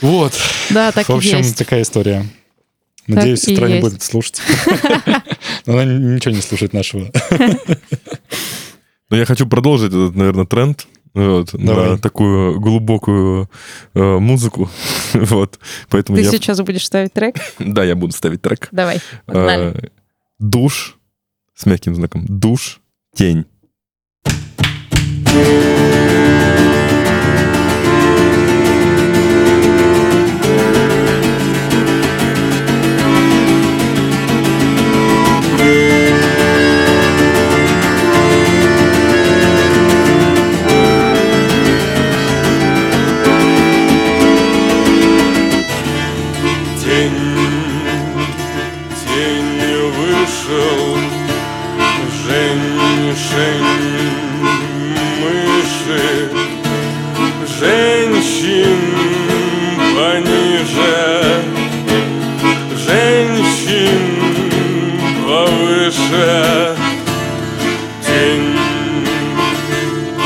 [0.00, 0.32] Вот.
[0.70, 1.58] Да, так в общем, есть.
[1.58, 2.24] такая история.
[3.06, 3.84] Надеюсь, Так сестра не есть.
[3.84, 4.40] будет слушать.
[5.66, 7.10] Она ничего не слушает нашего.
[9.10, 11.90] Но я хочу продолжить этот, наверное, тренд вот, Давай.
[11.90, 13.50] на такую глубокую
[13.94, 14.70] э, музыку.
[15.12, 15.58] вот.
[15.90, 16.30] Поэтому Ты я...
[16.30, 17.36] сейчас будешь ставить трек?
[17.58, 18.68] Да, я буду ставить трек.
[18.72, 19.76] Давай, погнали.
[19.76, 19.88] Э,
[20.38, 20.96] душ
[21.54, 22.24] с мягким знаком.
[22.26, 22.80] Душ.
[23.14, 23.44] Тень,
[57.62, 58.80] женщин
[59.94, 61.44] пониже,
[62.86, 64.00] женщин
[65.24, 66.76] повыше.
[68.04, 68.58] Тень,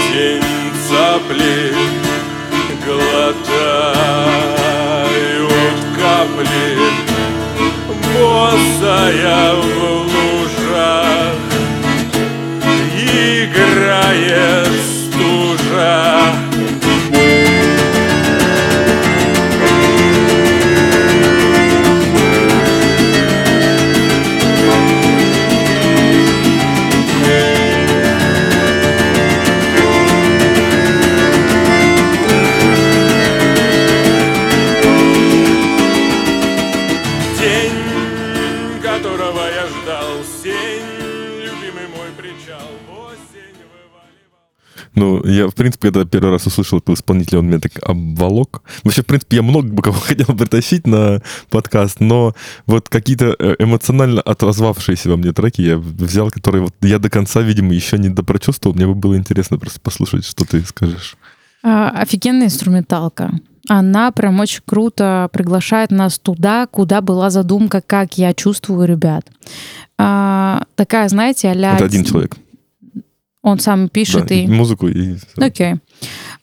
[0.08, 0.50] тень
[0.88, 1.58] цапли
[2.86, 3.86] глотают
[5.98, 6.66] капли,
[8.14, 9.85] босая в
[45.78, 48.62] принципе, когда первый раз услышал этого исполнителя, он меня так обволок.
[48.84, 52.34] Вообще, в принципе, я много бы кого хотел притащить на подкаст, но
[52.66, 57.42] вот какие-то э, эмоционально отозвавшиеся во мне треки я взял, которые вот я до конца,
[57.42, 58.74] видимо, еще не допрочувствовал.
[58.74, 61.16] Мне бы было интересно просто послушать, что ты скажешь.
[61.62, 63.32] А, Офигенная инструменталка.
[63.68, 69.26] Она прям очень круто приглашает нас туда, куда была задумка, как я чувствую ребят.
[69.98, 72.36] А, такая, знаете, а Это один человек.
[73.46, 74.48] Он сам пишет Да, и...
[74.48, 75.18] Музыку и...
[75.36, 75.76] Окей.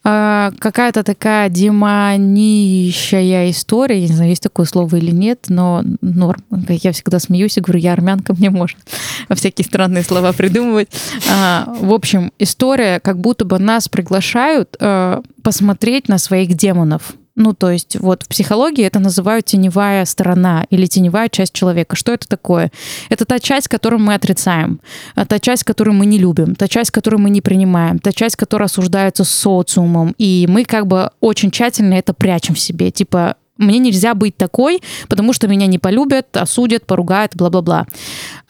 [0.05, 6.41] А, какая-то такая демонищая история, я не знаю, есть такое слово или нет, но норм.
[6.69, 8.79] Я всегда смеюсь и говорю, я армянка, мне можно
[9.35, 10.87] всякие странные слова придумывать.
[11.29, 17.15] А, в общем, история, как будто бы нас приглашают а, посмотреть на своих демонов.
[17.35, 21.95] Ну, то есть вот в психологии это называют теневая сторона или теневая часть человека.
[21.95, 22.71] Что это такое?
[23.09, 24.79] Это та часть, которую мы отрицаем,
[25.15, 28.35] а, та часть, которую мы не любим, та часть, которую мы не принимаем, та часть,
[28.35, 30.13] которая осуждается социумом.
[30.19, 32.91] И мы как бы очень тщательно это прячем в себе.
[32.91, 37.87] Типа, мне нельзя быть такой, потому что меня не полюбят, осудят, поругают, бла-бла-бла.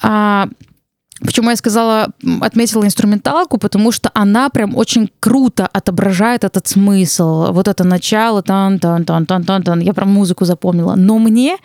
[0.01, 0.49] А,
[1.23, 2.09] Почему я сказала,
[2.41, 7.51] отметила инструменталку, потому что она прям очень круто отображает этот смысл.
[7.51, 10.95] Вот это начало, тан тан тан тан тан тан я прям музыку запомнила.
[10.95, 11.57] Но мне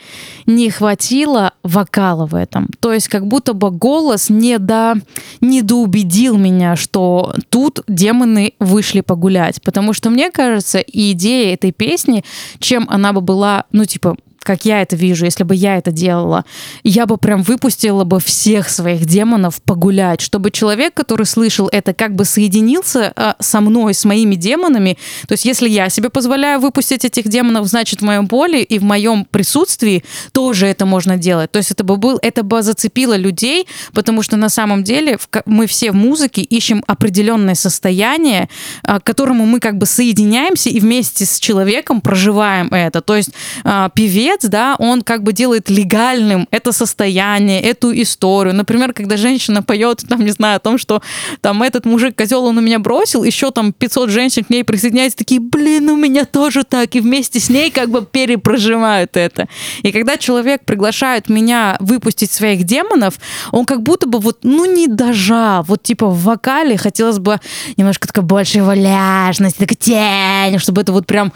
[0.47, 2.69] не хватило вокала в этом.
[2.81, 4.95] То есть как будто бы голос не до
[5.41, 9.61] недоубедил меня, что тут демоны вышли погулять.
[9.63, 12.25] Потому что мне кажется, идея этой песни,
[12.59, 14.17] чем она бы была, ну типа
[14.49, 16.47] как я это вижу, если бы я это делала,
[16.83, 22.15] я бы прям выпустила бы всех своих демонов погулять, чтобы человек, который слышал это, как
[22.15, 24.97] бы соединился э, со мной, с моими демонами.
[25.27, 28.85] То есть если я себе позволяю выпустить этих демонов, значит в моем поле и в
[28.85, 31.53] моем присутствии тоже это можно делать.
[31.53, 35.29] То есть это бы был, это бы зацепило людей, потому что на самом деле в
[35.45, 38.49] мы все в музыке ищем определенное состояние,
[38.83, 43.03] а, к которому мы как бы соединяемся и вместе с человеком проживаем это.
[43.03, 43.31] То есть
[43.65, 48.55] а, певец продавец, да, он как бы делает легальным это состояние, эту историю.
[48.55, 51.03] Например, когда женщина поет, там, не знаю, о том, что
[51.41, 55.19] там этот мужик козел, он у меня бросил, еще там 500 женщин к ней присоединяются,
[55.19, 59.47] такие, блин, у меня тоже так, и вместе с ней как бы перепроживают это.
[59.83, 63.15] И когда человек приглашает меня выпустить своих демонов,
[63.53, 67.41] он как будто бы вот, ну, не дожа, вот типа в вокале хотелось бы
[67.77, 71.33] немножко такой большей валяжности, такой тень, чтобы это вот прям,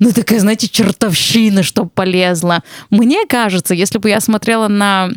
[0.00, 2.45] ну, такая, знаете, чертовщина, чтобы полезла.
[2.90, 5.10] Мне кажется, если бы я смотрела на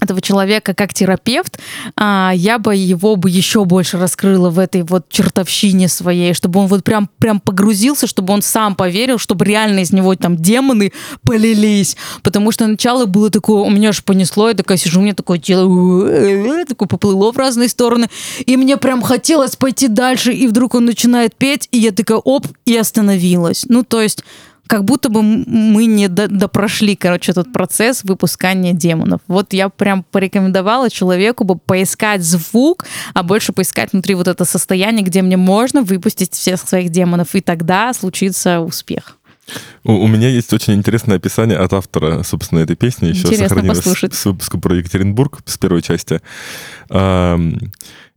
[0.00, 1.58] этого человека как терапевт,
[1.96, 6.66] а, я бы его бы еще больше раскрыла в этой вот чертовщине своей, чтобы он
[6.66, 10.92] вот прям, прям погрузился, чтобы он сам поверил, чтобы реально из него там демоны
[11.24, 11.96] полились.
[12.22, 15.38] Потому что начало было такое, у меня аж понесло, я такая сижу, у меня такое
[15.38, 15.66] тело
[16.68, 18.08] такое поплыло в разные стороны,
[18.44, 22.46] и мне прям хотелось пойти дальше, и вдруг он начинает петь, и я такая, оп,
[22.66, 23.64] и остановилась.
[23.68, 24.22] Ну, то есть
[24.66, 29.20] как будто бы мы не допрошли, короче, этот процесс выпускания демонов.
[29.28, 35.04] Вот я прям порекомендовала человеку бы поискать звук, а больше поискать внутри вот это состояние,
[35.04, 39.18] где мне можно выпустить всех своих демонов, и тогда случится успех.
[39.84, 43.08] У, у меня есть очень интересное описание от автора, собственно, этой песни.
[43.08, 44.14] Еще Интересно сохранилось послушать.
[44.14, 46.20] с выпуска про Екатеринбург с первой части.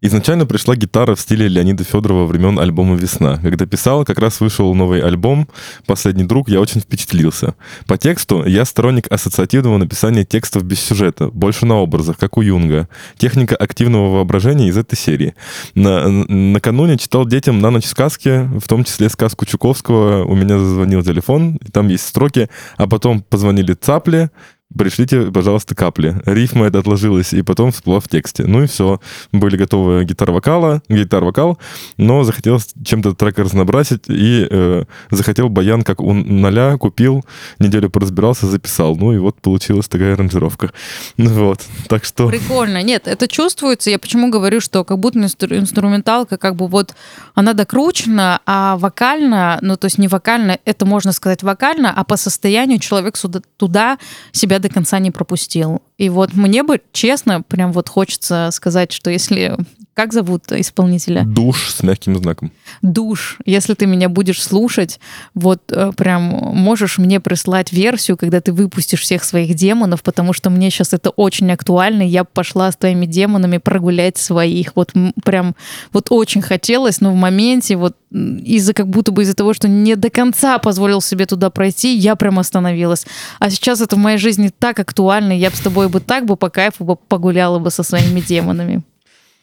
[0.01, 3.37] Изначально пришла гитара в стиле Леонида Федорова времен альбома «Весна».
[3.37, 5.49] Когда писал, как раз вышел новый альбом
[5.85, 7.55] «Последний друг», я очень впечатлился.
[7.85, 12.87] По тексту я сторонник ассоциативного написания текстов без сюжета, больше на образах, как у Юнга.
[13.17, 15.35] Техника активного воображения из этой серии.
[15.75, 20.23] На, накануне читал детям на ночь сказки, в том числе сказку Чуковского.
[20.23, 24.29] У меня зазвонил телефон, и там есть строки, а потом позвонили цапли,
[24.77, 26.21] пришлите, пожалуйста, капли.
[26.25, 28.45] Рифма это отложилась, и потом всплыла в тексте.
[28.45, 28.99] Ну и все.
[29.31, 31.57] Были готовы гитар-вокала, гитар-вокал,
[31.97, 37.25] но захотелось чем-то трек разнообразить, и э, захотел баян, как у ноля, купил,
[37.57, 38.95] неделю поразбирался, записал.
[38.95, 40.71] Ну и вот получилась такая аранжировка.
[41.17, 42.27] Ну вот, так что...
[42.27, 42.83] Прикольно.
[42.83, 43.89] Нет, это чувствуется.
[43.89, 46.93] Я почему говорю, что как будто инстру- инструменталка, как бы вот
[47.33, 52.17] она докручена, а вокально, ну то есть не вокально, это можно сказать вокально, а по
[52.17, 53.97] состоянию человек сюда, туда
[54.31, 55.81] себя до конца не пропустил.
[55.99, 59.55] И вот мне бы, честно, прям вот хочется сказать, что если...
[59.95, 61.23] Как зовут исполнителя?
[61.25, 62.53] Душ с мягким знаком.
[62.81, 63.37] Душ.
[63.45, 64.97] Если ты меня будешь слушать,
[65.33, 70.49] вот э, прям можешь мне прислать версию, когда ты выпустишь всех своих демонов, потому что
[70.49, 72.03] мне сейчас это очень актуально.
[72.03, 74.77] Я пошла с твоими демонами прогулять своих.
[74.77, 74.93] Вот
[75.25, 75.53] прям
[75.91, 79.95] вот очень хотелось, но в моменте вот из-за как будто бы из-за того, что не
[79.95, 83.05] до конца позволил себе туда пройти, я прям остановилась.
[83.39, 86.35] А сейчас это в моей жизни так актуально, я бы с тобой бы так бы
[86.37, 88.83] по кайфу бы погуляла бы со своими демонами.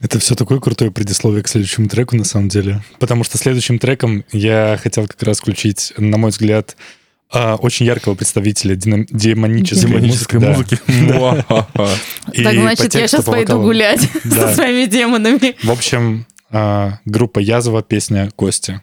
[0.01, 2.83] Это все такое крутое предисловие к следующему треку, на самом деле.
[2.99, 6.77] Потому что следующим треком я хотел как раз включить, на мой взгляд,
[7.33, 10.79] а, очень яркого представителя динам- демонической, Демонической музыки.
[10.87, 11.13] музыки.
[11.13, 11.67] Да.
[12.27, 15.57] Так, значит, я сейчас по пойду гулять со своими демонами.
[15.63, 18.83] В общем, а, группа Язва, песня Кости.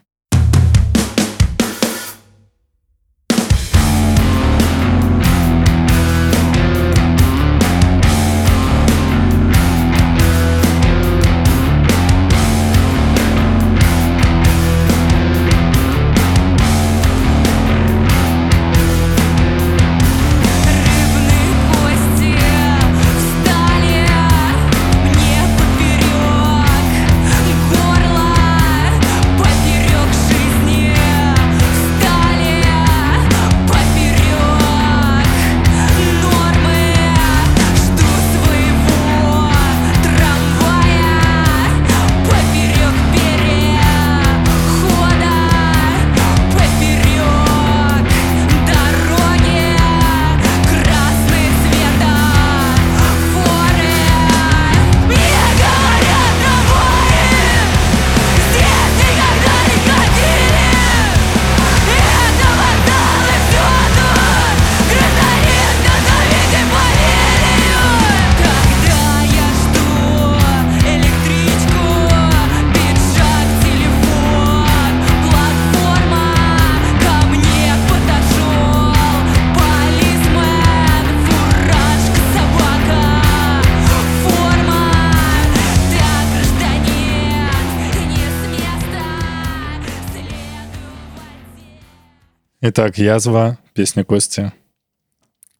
[92.66, 94.50] Итак, Язва, песня Кости.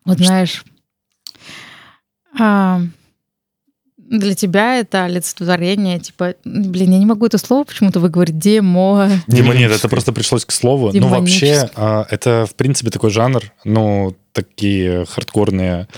[0.06, 0.64] Вот знаешь,
[2.40, 2.80] а,
[3.98, 9.10] для тебя это олицетворение, типа, блин, я не могу это слово почему-то выговорить, демо.
[9.26, 10.92] Дима, нет, это просто пришлось к слову.
[10.94, 15.88] Ну, вообще, а, это, в принципе, такой жанр, ну, такие хардкорные,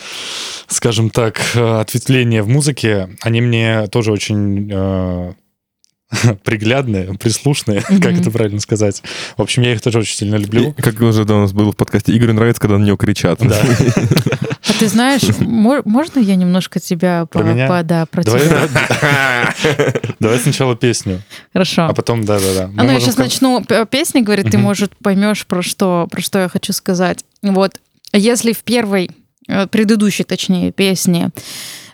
[0.66, 5.34] скажем так, э, ответвления в музыке, они мне тоже очень э,
[6.44, 8.20] приглядные, прислушные, как Мгм.
[8.20, 9.02] это правильно сказать.
[9.36, 10.74] В общем, я их тоже очень сильно люблю.
[10.76, 13.40] И, как уже да, у нас было в подкасте, Игорю нравится, когда на него кричат.
[13.40, 13.60] Да.
[14.68, 17.66] А ты знаешь, мо- можно я немножко тебя Про меня?
[17.68, 19.54] по, да, про Давай, тебя?
[20.20, 21.86] давай сначала песню, Хорошо.
[21.86, 22.70] а потом да-да-да.
[22.76, 26.48] А ну, я сейчас начну песни говорить, ты, может, поймешь, про что, про что я
[26.48, 27.24] хочу сказать.
[27.42, 27.80] Вот,
[28.12, 29.10] если в первой,
[29.70, 31.30] предыдущей, точнее, песне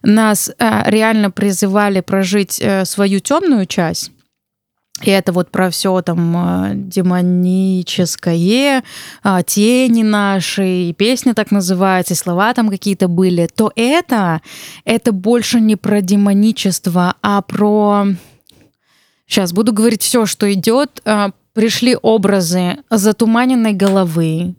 [0.03, 4.11] нас э, реально призывали прожить э, свою темную часть,
[5.03, 8.83] и это вот про все там э, демоническое,
[9.47, 14.41] тени наши, и песня так называется, и слова там какие-то были, то это,
[14.85, 18.07] это больше не про демоничество, а про...
[19.27, 21.03] Сейчас буду говорить все, что идет.
[21.55, 24.57] Пришли образы затуманенной головы,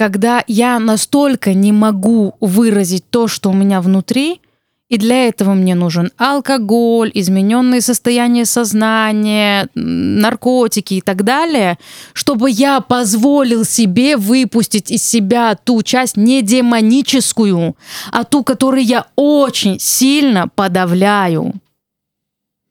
[0.00, 4.40] когда я настолько не могу выразить то, что у меня внутри,
[4.88, 11.78] и для этого мне нужен алкоголь, измененные состояния сознания, наркотики и так далее,
[12.14, 17.76] чтобы я позволил себе выпустить из себя ту часть не демоническую,
[18.10, 21.52] а ту, которую я очень сильно подавляю.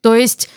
[0.01, 0.49] То есть,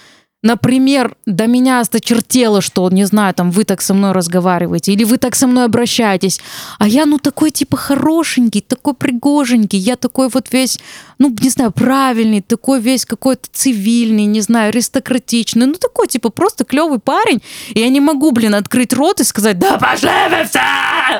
[0.43, 5.17] например, до меня осточертело, что, не знаю, там, вы так со мной разговариваете, или вы
[5.19, 6.41] так со мной обращаетесь,
[6.79, 10.81] а я, ну, такой, типа, хорошенький, такой пригоженький, я такой вот весь,
[11.19, 16.65] ну, не знаю, правильный, такой весь какой-то цивильный, не знаю, аристократичный, ну, такой, типа, просто
[16.65, 17.41] клевый парень,
[17.71, 20.61] и я не могу, блин, открыть рот и сказать, да пошли вы все!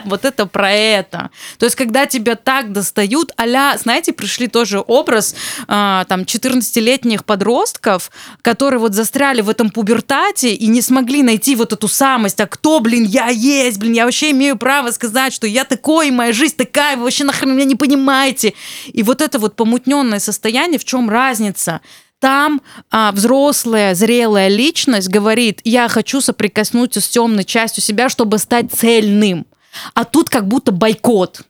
[0.05, 1.31] Вот это про это.
[1.59, 5.35] То есть, когда тебя так достают, а знаете, пришли тоже образ
[5.69, 8.11] а, там 14-летних подростков,
[8.41, 12.81] которые вот застряли в этом пубертате и не смогли найти вот эту самость, а кто,
[12.81, 16.97] блин, я есть, блин, я вообще имею право сказать, что я такой, моя жизнь такая,
[16.97, 18.55] вы вообще нахрен меня не понимаете.
[18.87, 21.83] И вот это вот помутненное состояние, в чем разница?
[22.21, 28.73] Там а, взрослая, зрелая личность говорит, я хочу соприкоснуться с темной частью себя, чтобы стать
[28.73, 29.45] цельным.
[29.93, 31.43] А тут как будто бойкот.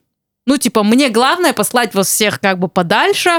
[0.44, 3.30] Ну, типа, мне главное послать вас всех как бы подальше,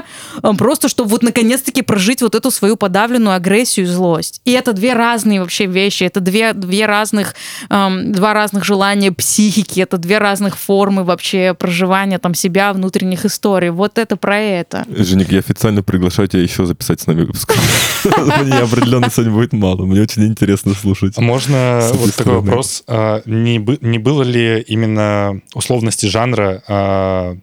[0.41, 4.39] э, просто чтобы вот наконец-таки прожить вот эту свою подавленную агрессию и злость.
[4.45, 7.36] И это две разные вообще вещи, это две, две разных,
[7.70, 13.70] эм, два разных желания психики, это две разных формы вообще проживания там себя, внутренних историй.
[13.70, 14.86] Вот это про это.
[14.88, 17.54] Женик, я официально приглашаю тебя еще записать с нами выпуск.
[18.06, 19.86] Мне определенно сегодня будет мало.
[19.86, 21.18] Мне очень интересно слушать.
[21.18, 22.84] А Можно вот такой вопрос.
[22.88, 26.64] А, Не, бы- не было ли именно условности жанра,
[26.94, 27.38] а,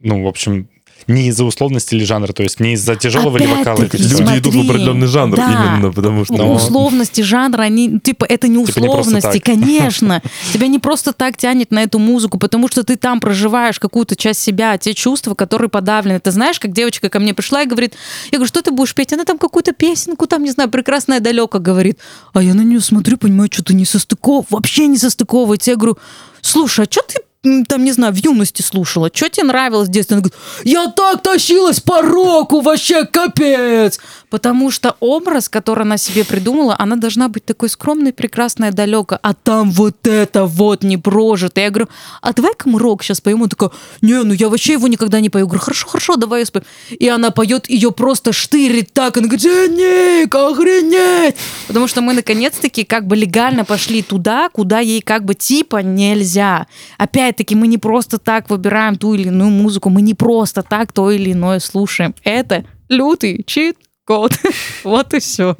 [0.00, 0.68] ну, в общем,
[1.06, 3.78] не из-за условности ли жанра, то есть не из-за тяжелого ли вокала?
[3.80, 3.96] Люди
[4.38, 5.52] идут в смотри, определенный жанр да.
[5.52, 6.34] именно, потому что...
[6.34, 10.20] Но- Условности жанра, они, типа, это не Типа не условности, конечно.
[10.52, 14.40] Тебя не просто так тянет на эту музыку, потому что ты там проживаешь какую-то часть
[14.40, 16.18] себя, те чувства, которые подавлены.
[16.18, 17.94] Ты знаешь, как девочка ко мне пришла и говорит,
[18.32, 19.12] я говорю, что ты будешь петь?
[19.12, 21.98] Она там какую-то песенку, там, не знаю, прекрасное далеко говорит.
[22.32, 25.70] А я на нее смотрю, понимаю, что-то не состыков, вообще не состыковывается.
[25.70, 25.98] Я говорю,
[26.40, 27.20] слушай, а что ты
[27.68, 30.16] там, не знаю, в юности слушала, что тебе нравилось в детстве?
[30.16, 33.98] Она говорит, я так тащилась по року, вообще капец!
[34.36, 39.32] Потому что образ, который она себе придумала, она должна быть такой скромной, прекрасной, далеко, а
[39.32, 41.62] там вот это вот не прожито.
[41.62, 41.88] Я говорю,
[42.20, 43.38] а давай-ка мы рок сейчас поем.
[43.38, 43.70] Она такая,
[44.02, 45.46] не, ну я вообще его никогда не пою.
[45.46, 46.66] Я говорю, хорошо, хорошо, давай я спою.
[46.90, 49.16] И она поет, ее просто штырит так.
[49.16, 51.36] Она говорит, Женик, охренеть!
[51.66, 56.66] Потому что мы наконец-таки как бы легально пошли туда, куда ей как бы типа нельзя.
[56.98, 61.10] Опять-таки мы не просто так выбираем ту или иную музыку, мы не просто так то
[61.10, 62.14] или иное слушаем.
[62.22, 64.32] Это лютый чит код.
[64.84, 65.56] Вот и все.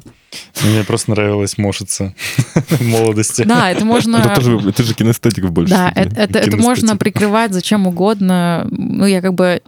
[0.63, 2.13] Мне просто нравилось мошиться
[2.55, 3.43] в молодости.
[3.43, 4.17] Да, это можно...
[4.17, 8.67] Это тоже, ты же кинестетик в большей Да, это, это, это можно прикрывать зачем угодно.
[8.71, 9.61] Ну, я как бы...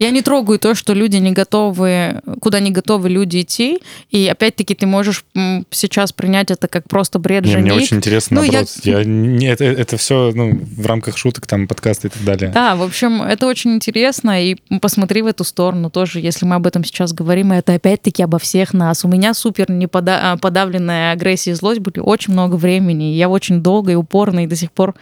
[0.00, 3.78] Я не трогаю то, что люди не готовы, куда не готовы люди идти.
[4.10, 5.24] И опять-таки ты можешь
[5.70, 8.70] сейчас принять это как просто бред Не, мне очень интересно, Ну, я- наоборот.
[8.82, 9.04] Я...
[9.04, 12.50] не, это, это все ну, в рамках шуток, там, подкаста и так далее.
[12.52, 16.66] Да, в общем, это очень интересно, и посмотри в эту сторону тоже, если мы об
[16.66, 19.04] этом сейчас говорим, и это опять-таки обо всех нас.
[19.04, 23.28] У меня супер не пода- а, подавленная агрессия и злость были очень много времени, я
[23.28, 24.96] очень долго и упорно и до сих пор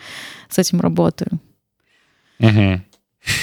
[0.51, 1.31] с этим работаю.
[2.39, 2.85] Мгм.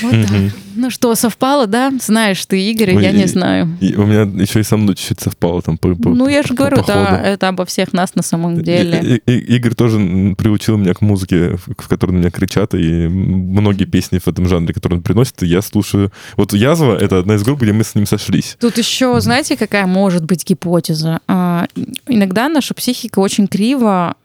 [0.02, 0.30] Вот так.
[0.76, 1.92] Ну что, совпало, да?
[2.02, 3.78] Знаешь ты, Игорь, я и- не знаю.
[3.80, 6.50] И у меня еще и со мной чуть-чуть совпало там по, по- Ну, я же
[6.50, 9.22] по говорю, это, обо всех нас на самом деле.
[9.26, 13.08] И- и- и- Игорь тоже приучил меня к музыке, в которой на меня кричат, и
[13.08, 16.12] многие песни в этом жанре, которые он приносит, я слушаю.
[16.36, 18.58] Вот «Язва»— это одна из групп, где мы с ним сошлись.
[18.60, 21.20] Тут еще, знаете, какая может быть гипотеза?
[21.28, 21.68] А,
[22.08, 24.16] Иногда наша психика очень криво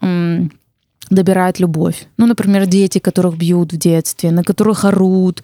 [1.11, 2.07] добирает любовь.
[2.17, 5.43] Ну, например, дети, которых бьют в детстве, на которых орут.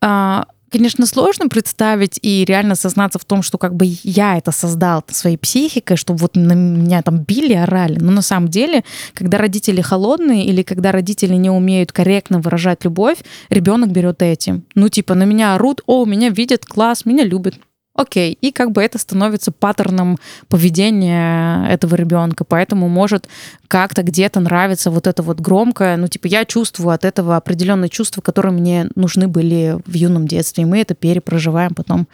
[0.00, 5.04] А, Конечно, сложно представить и реально сознаться в том, что как бы я это создал
[5.08, 7.98] своей психикой, чтобы вот на меня там били, орали.
[8.00, 8.82] Но на самом деле,
[9.14, 14.64] когда родители холодные или когда родители не умеют корректно выражать любовь, ребенок берет этим.
[14.74, 17.54] Ну, типа, на меня орут, о, меня видят, класс, меня любят.
[17.96, 20.18] Окей, и как бы это становится паттерном
[20.48, 23.28] поведения этого ребенка, поэтому может
[23.68, 28.20] как-то где-то нравиться вот это вот громкое, ну типа я чувствую от этого определенные чувства,
[28.20, 32.06] которые мне нужны были в юном детстве, и мы это перепроживаем потом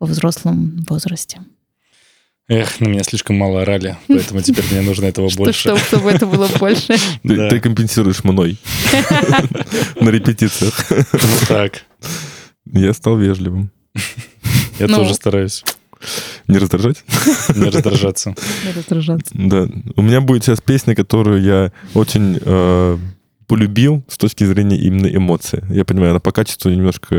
[0.00, 1.40] во взрослом возрасте.
[2.50, 5.58] Эх, на меня слишком мало орали, поэтому теперь мне нужно этого больше.
[5.60, 6.96] что- чтобы это было больше.
[7.22, 8.58] Ты, компенсируешь мной
[10.00, 10.86] на репетициях.
[11.46, 11.84] Так,
[12.72, 13.70] Я стал вежливым.
[14.78, 14.96] Я Ну.
[14.96, 15.64] тоже стараюсь
[16.46, 17.04] Не раздражать?
[17.56, 18.34] не раздражаться.
[18.64, 19.34] Не раздражаться.
[19.34, 19.68] Да.
[19.96, 22.98] У меня будет сейчас песня, которую я очень э,
[23.46, 25.62] полюбил с точки зрения именно эмоций.
[25.70, 27.14] Я понимаю, она по качеству немножко...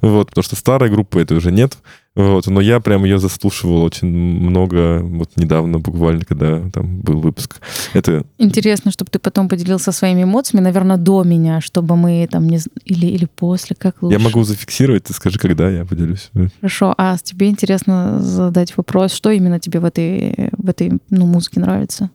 [0.00, 1.76] Вот, потому что старой группы это уже нет.
[2.16, 7.60] Вот, но я прям ее заслушивал очень много, вот недавно буквально, когда там был выпуск.
[7.92, 12.58] Это Интересно, чтобы ты потом поделился своими эмоциями, наверное, до меня, чтобы мы там не...
[12.86, 14.18] Или, или после, как лучше.
[14.18, 16.30] я могу зафиксировать, ты скажи, когда я поделюсь.
[16.60, 21.60] Хорошо, а тебе интересно задать вопрос, что именно тебе в этой, в этой ну, музыке
[21.60, 22.08] нравится?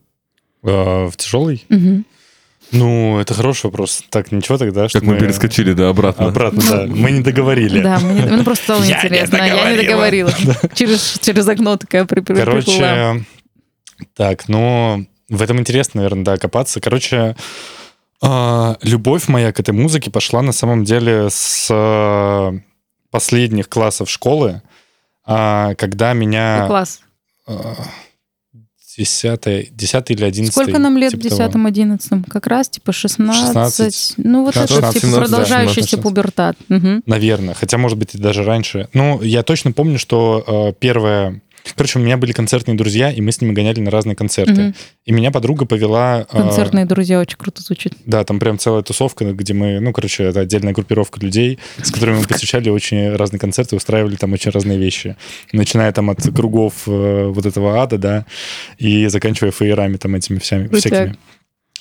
[0.63, 1.63] А, В тяжелый?
[1.69, 2.05] Мгм.
[2.71, 4.03] Ну, это хороший вопрос.
[4.09, 6.27] Так, ничего тогда, что Как мы перескочили, да, обратно.
[6.27, 6.85] Обратно, да.
[6.87, 7.81] Мы не договорили.
[7.81, 9.37] Да, мне, ну, просто стало не интересно.
[9.37, 10.31] Я не договорила.
[10.73, 12.45] Через, через окно такая при- при- приплыла.
[12.45, 13.25] Короче,
[14.15, 16.79] так, ну, в этом интересно, наверное, да, копаться.
[16.79, 17.35] Короче,
[18.21, 22.53] а, любовь моя к этой музыке пошла на самом деле с а,
[23.09, 24.61] последних классов школы,
[25.25, 26.59] а, когда меня...
[26.61, 27.01] Ну, класс.
[28.97, 30.63] А, Десятый, десятый или одиннадцатый.
[30.63, 31.69] Сколько нам лет в типа того.
[31.69, 32.29] 10-11?
[32.29, 33.47] Как раз типа 16.
[33.47, 34.13] 16.
[34.17, 36.01] Ну, вот это 16, типа 17, да, продолжающийся 16.
[36.01, 36.57] пубертат.
[36.69, 37.03] Мгм.
[37.05, 38.89] Наверное, хотя, может быть, и даже раньше.
[38.93, 41.41] Ну, я точно помню, что э, первое...
[41.75, 44.61] Короче, у меня были концертные друзья, и мы с ними гоняли на разные концерты.
[44.61, 44.75] Мгм.
[45.05, 46.25] И меня подруга повела...
[46.31, 47.93] э, Концертные друзья очень круто звучит.
[48.05, 52.19] Да, там прям целая тусовка, где мы, ну, короче, это отдельная группировка людей, с которыми
[52.19, 55.15] мы посещали очень разные концерты, устраивали там очень разные вещи.
[55.51, 58.25] Начиная там от кругов э, вот этого ада, да,
[58.77, 60.79] и заканчивая фейерами там этими Крутяк.
[60.79, 61.17] всякими.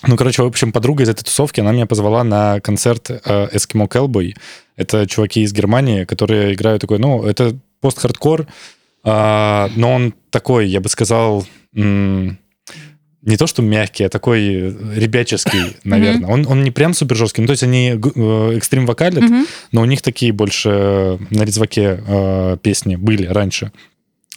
[0.06, 3.86] Ну, короче, в общем, подруга из этой тусовки, она меня позвала на концерт э, Eskimo
[3.88, 4.34] Cowboy.
[4.76, 8.46] Это чуваки из Германии, которые играют такой, ну, это пост-хардкор, а,
[9.02, 11.46] но он такой, я бы сказал,
[13.22, 14.44] не то что мягкий, а такой
[14.94, 16.28] ребяческий, наверное.
[16.30, 17.42] Он, он не прям супер жесткий.
[17.42, 19.24] Ну, то есть они э, экстрим вокалят,
[19.72, 23.72] но у них такие больше э, на резваке э, песни были раньше.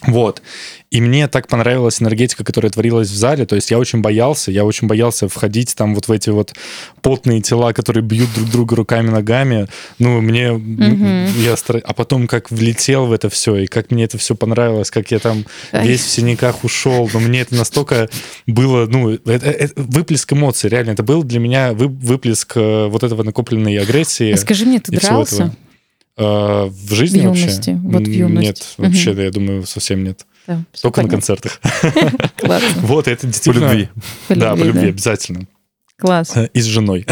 [0.02, 0.42] Вот.
[0.90, 3.46] И мне так понравилась энергетика, которая творилась в зале.
[3.46, 6.52] То есть я очень боялся, я очень боялся входить там вот в эти вот
[7.00, 9.66] потные тела, которые бьют друг друга руками, ногами.
[9.98, 10.52] Ну, мне...
[10.52, 11.28] Мгм.
[11.38, 14.90] Я стар- А потом как влетел в это все, и как мне это все понравилось,
[14.90, 15.86] как я там Ай.
[15.86, 17.08] весь в синяках ушел.
[17.14, 18.10] Но мне это настолько
[18.46, 18.86] было...
[18.86, 20.90] Ну, это, это выплеск эмоций, реально.
[20.90, 24.32] Это был для меня вы- выплеск э, вот этого накопленной агрессии.
[24.32, 25.54] А Скажи мне, ты дрался?
[26.16, 27.42] Э, в жизни В вообще?
[27.42, 28.46] юности, вот в юности.
[28.46, 28.88] Нет, Мгм.
[28.90, 30.24] вообще, я думаю, совсем нет.
[30.46, 31.10] Да, Только на понятно.
[31.36, 31.60] концертах.
[32.36, 32.82] Классно.
[32.82, 33.64] Вот, это По действительно...
[33.70, 33.88] любви.
[34.28, 35.46] По Да, по любви, любви, обязательно.
[35.98, 36.36] Класс.
[36.36, 37.06] Э, И с женой.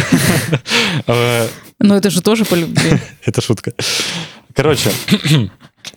[1.06, 1.48] Э,
[1.80, 2.92] Но это же тоже по любви.
[3.24, 3.72] Это шутка.
[4.54, 4.90] Короче,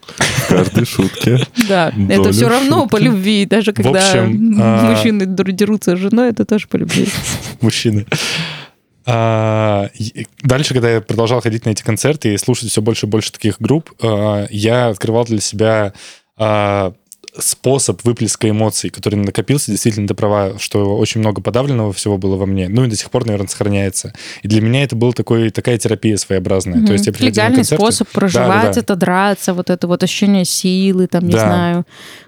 [0.08, 1.45] В каждой шутке.
[1.68, 3.45] Да, это все равно по любви.
[3.45, 7.08] Даже когда а- мужчины дерутся с женой, это тоже по любви.
[7.62, 8.06] мужчины.
[9.06, 9.89] А,
[10.43, 13.60] Дальше, когда я продолжал ходить на эти концерты и слушать все больше и больше таких
[13.60, 15.93] групп, а, я открывал для себя
[16.38, 16.93] а,
[17.38, 19.70] способ выплеска эмоций, который накопился.
[19.72, 22.70] Действительно, ты права, что очень много подавленного всего было во мне.
[22.70, 24.14] Ну и до сих пор, наверное, сохраняется.
[24.41, 26.86] И для меня это была такой, такая терапия своеобразная.
[26.86, 28.80] То есть я Легальный концерты- способ проживать Да-да-да.
[28.80, 31.39] это, драться, вот это вот ощущение силы, там, не Да.
[31.41, 31.78] знаю.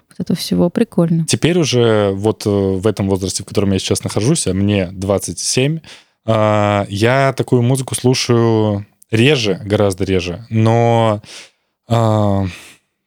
[0.09, 1.25] Вот это всего прикольно.
[1.25, 5.77] Теперь уже вот э, в этом возрасте, в котором я сейчас нахожусь, а мне 27,
[5.77, 5.81] а,
[6.27, 11.21] я такую музыку слушаю реже, гораздо реже, но
[11.87, 12.45] а,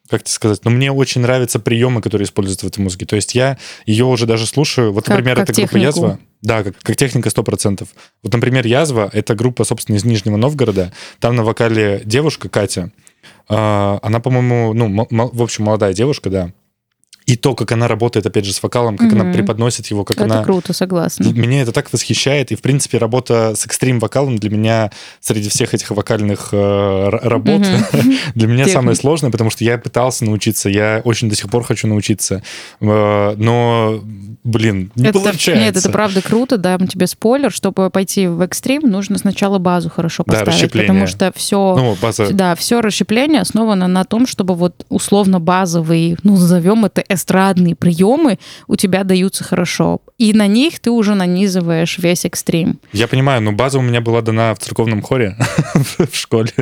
[0.09, 3.07] как тебе сказать, но мне очень нравятся приемы, которые используются в этой музыке.
[3.07, 4.93] То есть я ее уже даже слушаю.
[4.93, 5.77] Вот, Как- например, как это группа.
[5.77, 6.19] Язва.
[6.43, 7.87] Да, как, как техника 100%.
[8.23, 10.93] Вот, например, Язва— это группа, собственно, из Нижнего Новгорода.
[11.21, 12.91] Там на вокале девушка Катя.
[13.49, 16.53] А, Она, по-моему, ну, в общем, молодая девушка, да.
[17.31, 19.33] И то, как она работает, опять же, с вокалом, как она Мгм.
[19.35, 20.43] преподносит его, как Это она...
[20.43, 21.25] круто, согласна.
[21.29, 22.51] Меня это так восхищает.
[22.51, 27.85] И, в принципе, работа с экстрим-вокалом для меня среди всех этих вокальных э, работ Мгм.
[28.35, 28.73] для меня Техник.
[28.73, 32.43] самое сложное, потому что я пытался научиться, я очень до сих пор хочу научиться.
[32.81, 34.01] Э, Но,
[34.45, 35.55] блин, не Это- получается.
[35.65, 37.53] Нет, это правда круто, дам тебе спойлер.
[37.53, 40.89] Чтобы пойти в экстрим, нужно сначала базу хорошо Да, поставить, расщепление.
[40.89, 42.33] потому что все, Ну, база...
[42.33, 48.39] да, все расщепление основано на том, чтобы вот условно базовые, ну, назовем это эстрадные приемы
[48.67, 50.01] у тебя даются хорошо.
[50.19, 52.81] И на них ты уже нанизываешь весь экстрим.
[52.93, 55.37] Я понимаю, но база у меня была дана в церковном хоре
[55.99, 56.53] в школе.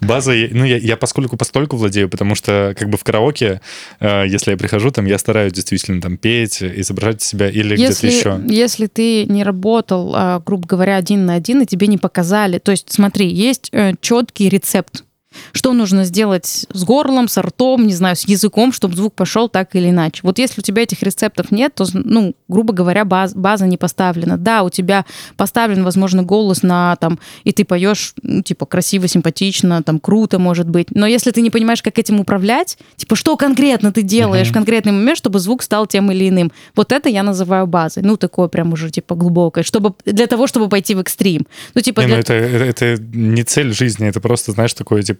[0.00, 3.60] База, ну, я, я поскольку постольку владею, потому что как бы в караоке,
[4.00, 8.40] э, если я прихожу, там я стараюсь действительно там петь, изображать себя или где-то еще.
[8.48, 12.70] если ты не работал, а, грубо говоря, один на один, и тебе не показали, то
[12.70, 15.04] есть смотри, есть э, четкий рецепт,
[15.52, 19.74] что нужно сделать с горлом, с ртом, не знаю, с языком, чтобы звук пошел так
[19.74, 20.20] или иначе.
[20.22, 24.36] Вот если у тебя этих рецептов нет, то, ну, грубо говоря, баз- база не поставлена.
[24.36, 25.04] Да, у тебя
[25.36, 30.68] поставлен, возможно, голос на там, и ты поешь, ну, типа, красиво, симпатично, там, круто, может
[30.68, 30.88] быть.
[30.90, 34.52] Но если ты не понимаешь, как этим управлять, типа, что конкретно ты делаешь Мгм.
[34.52, 36.52] в конкретный момент, чтобы звук стал тем или иным.
[36.74, 38.02] Вот это я называю базой.
[38.02, 39.64] Ну, такое прям уже, типа, глубокое.
[39.64, 41.46] Чтобы, для того, чтобы пойти в экстрим.
[41.74, 45.02] Ну, типа, Не, для- ну это, это, это не цель жизни, это просто, знаешь, такое,
[45.02, 45.17] типа,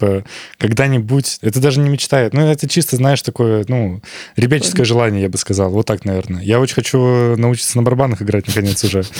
[0.58, 4.00] когда-нибудь, это даже не мечта, ну, это чисто, знаешь, такое, ну,
[4.36, 6.42] ребяческое желание, я бы сказал, вот так, наверное.
[6.42, 9.02] Я очень хочу научиться на барабанах играть, наконец, уже.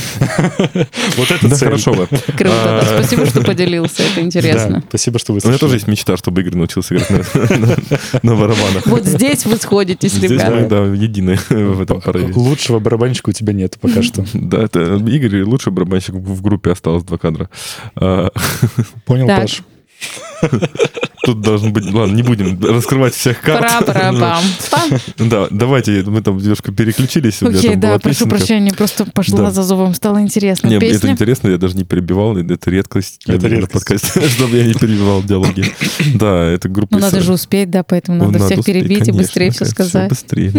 [1.17, 1.59] Вот это цель.
[1.69, 2.07] хорошо бы.
[2.07, 2.85] Круто, да.
[3.01, 4.03] Спасибо, что поделился.
[4.03, 4.83] Это интересно.
[4.89, 7.77] Спасибо, что вы У меня тоже есть мечта, чтобы Игорь научился играть на- на
[8.23, 8.87] на барабанах.
[8.87, 10.51] Вот здесь вы сходитесь, Здесь ребята.
[10.51, 12.33] мы, да, едины в этом порыве.
[12.35, 14.25] Лучшего барабанщика у тебя нет пока что.
[14.35, 17.49] Да, это Игорь лучший барабанщик в группе осталось два кадра.
[17.97, 18.31] А,
[19.05, 19.27] Понял.
[19.27, 19.63] Паш?
[21.25, 21.93] Тут должен быть...
[21.93, 23.61] Ладно, не будем раскрывать всех карт.
[23.61, 24.43] Пара-пара-пам.
[24.71, 25.29] Пам.
[25.29, 27.43] Да, давайте, мы там немножко переключились.
[27.43, 30.69] Окей, да, прошу прощения, просто пошла за зовом, стало интересно.
[30.69, 34.67] Не, это интересно, я даже не перебивал, это редкость для Это меня подкасте, чтобы я
[34.67, 35.65] не перебивал диалоги.
[36.15, 36.95] Да, это группа...
[36.95, 40.09] Ну, надо же успеть, да, поэтому надо всех перебить и быстрее все сказать.
[40.09, 40.51] Быстрее,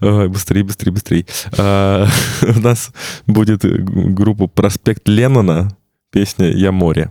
[0.00, 1.26] быстрее, быстрее, быстрее.
[1.58, 2.08] А,
[2.42, 2.90] У нас
[3.26, 5.76] будет г- группа «Проспект Леннона»,
[6.10, 7.10] песня «Я море».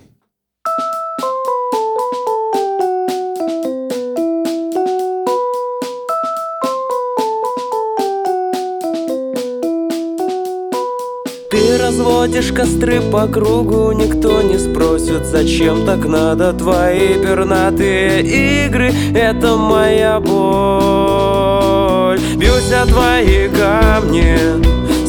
[11.78, 20.20] Разводишь костры по кругу, никто не спросит, зачем так надо Твои пернатые игры, это моя
[20.20, 22.20] боль.
[22.36, 24.38] Бьюсь о твои камни,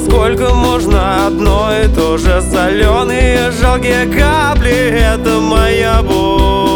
[0.04, 6.71] сколько можно одно и то же Соленые жалкие капли, это моя боль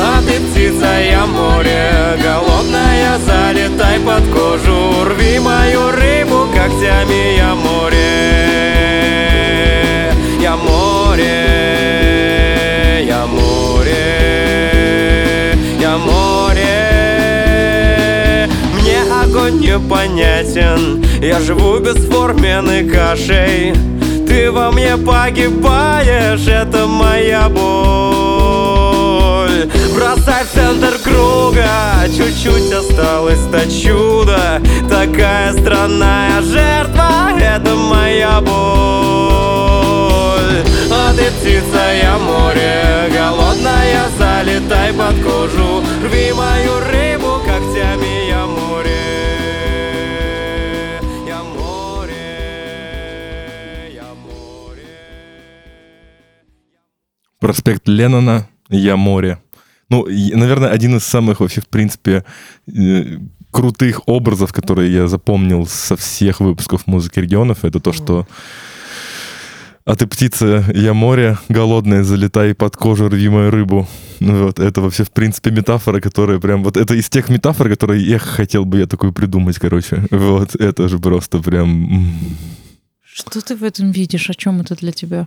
[0.00, 5.04] А ты птица, я море, голодная, залетай под кожу.
[5.04, 7.98] Рви мою рыбу когтями, я море.
[10.40, 11.24] Я море,
[13.08, 13.98] я море,
[15.80, 16.68] я море.
[18.74, 23.74] Мне огонь непонятен, я живу бесформенной кашей.
[24.28, 28.87] Ты во мне погибаешь, это моя боль
[29.94, 31.68] Бросай в центр круга
[32.06, 34.62] Чуть-чуть осталось до чуда.
[34.88, 38.52] Такая странная жертва Это моя боль.
[40.90, 45.84] А ты птица, я море Голодная, залетай под кожу.
[46.04, 49.08] Рви мою рыбу когтями Я море
[57.40, 59.38] Проспект Леннона, «Я море».
[59.90, 62.24] Ну, наверное, один из самых вообще, в принципе,
[62.66, 63.18] э,
[63.50, 68.26] крутых образов, которые я запомнил со всех выпусков «Музыки регионов», это то, что
[69.84, 73.88] «А ты птица, я море, голодная, залетай под кожу, рви мою рыбу».
[74.20, 76.62] Ну Вот, это вообще, в принципе, метафора, которая прям...
[76.62, 80.06] Вот это из тех метафор, которые я хотел бы я такую придумать, короче.
[80.10, 82.12] Вот, это же просто прям...
[83.02, 84.28] Что ты в этом видишь?
[84.28, 85.26] О чем это для тебя?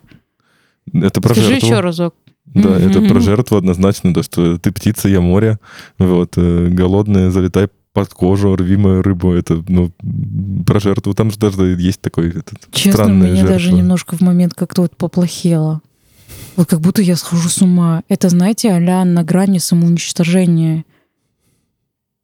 [0.94, 1.68] Это про Скажи жертву.
[1.68, 2.16] еще разок.
[2.54, 5.60] Да, это про жертву однозначно, то, что ты птица, я море,
[5.98, 9.92] вот, э, голодная, залетай под кожу, рви мою рыбу, это, ну,
[10.66, 13.50] про жертву, там же даже есть такой этот, Честно, странная мне жертва.
[13.50, 15.82] даже немножко в момент как-то вот поплохело.
[16.56, 18.04] Вот как будто я схожу с ума.
[18.10, 20.84] Это, знаете, а на грани самоуничтожения.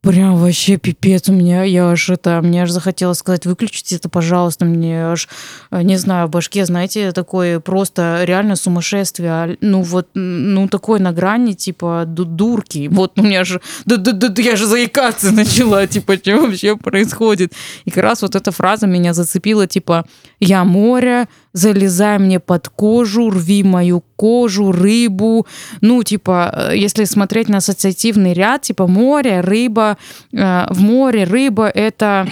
[0.07, 4.63] Прям вообще пипец у меня, я аж это, мне аж захотелось сказать, выключите это, пожалуйста,
[4.63, 5.27] мне аж,
[5.69, 11.01] э, не знаю, в башке, знаете, такое просто реально сумасшествие, а, ну вот, ну такой
[11.01, 15.31] на грани, типа, ду- дурки, вот у меня же, да, да, да, я же заикаться
[15.33, 17.51] начала, типа, что вообще происходит?
[17.83, 20.05] И как раз вот эта фраза меня зацепила, типа,
[20.39, 21.27] я море,
[21.57, 25.47] залезай мне под кожу, рви мою кожу, рыбу.
[25.81, 29.97] Ну, типа, э, если смотреть на ассоциативный ряд, типа море, рыба,
[30.33, 32.27] э, в море рыба— это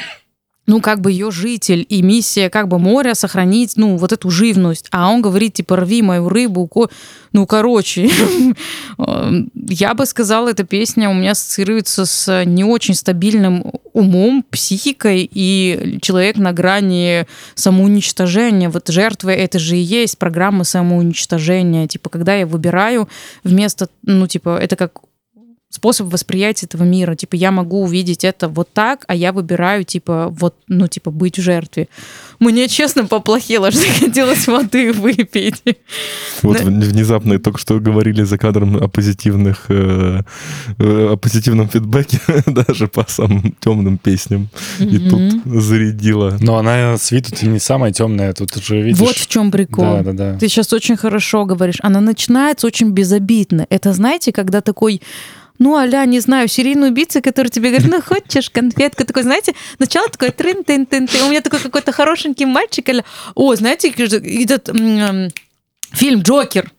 [0.68, 4.88] ну, как бы ее житель, и миссия как бы моря сохранить, ну, вот эту живность.
[4.92, 6.90] А он говорит, типа, рви мою рыбу, ко...
[7.34, 8.10] ну, короче.
[9.70, 16.00] Я бы сказала, эта песня у меня ассоциируется с не очень стабильным умом, психикой, и
[16.02, 18.70] человек на грани самоуничтожения.
[18.70, 21.88] Вот жертвы это же и есть программа самоуничтожения.
[21.88, 23.08] Типа, когда я выбираю
[23.44, 25.00] вместо, ну, типа, это как
[25.76, 27.16] способ восприятия этого мира.
[27.16, 31.38] Типа, я могу увидеть это вот так, а я выбираю, типа, вот, ну, типа, быть
[31.38, 31.88] в жертве.
[32.40, 35.64] Мне, честно, поплохело, что хотелось воды выпить.
[36.42, 40.22] Вот в- внезапно только что говорили за кадром о позитивных, э,
[40.80, 44.50] э, о позитивном фидбэке даже по самым темным песням.
[44.80, 46.38] И тут зарядила.
[46.42, 49.00] Но она с виду не самая темная, тут уже видишь...
[49.00, 49.86] Вот в чем прикол.
[49.98, 50.38] Да, да, да.
[50.38, 51.78] Ты сейчас очень хорошо говоришь.
[51.82, 53.66] Она начинается очень безобидно.
[53.70, 55.02] Это, знаете, когда такой
[55.58, 59.06] ну, аля, не знаю, серийный убийца, который тебе говорит, ну, хочешь конфетку?
[59.06, 62.90] Такой, знаете, начало такое трын тын тын У меня такой какой-то хорошенький мальчик.
[62.90, 64.70] аля, О, знаете, этот
[65.94, 66.72] фильм «Джокер».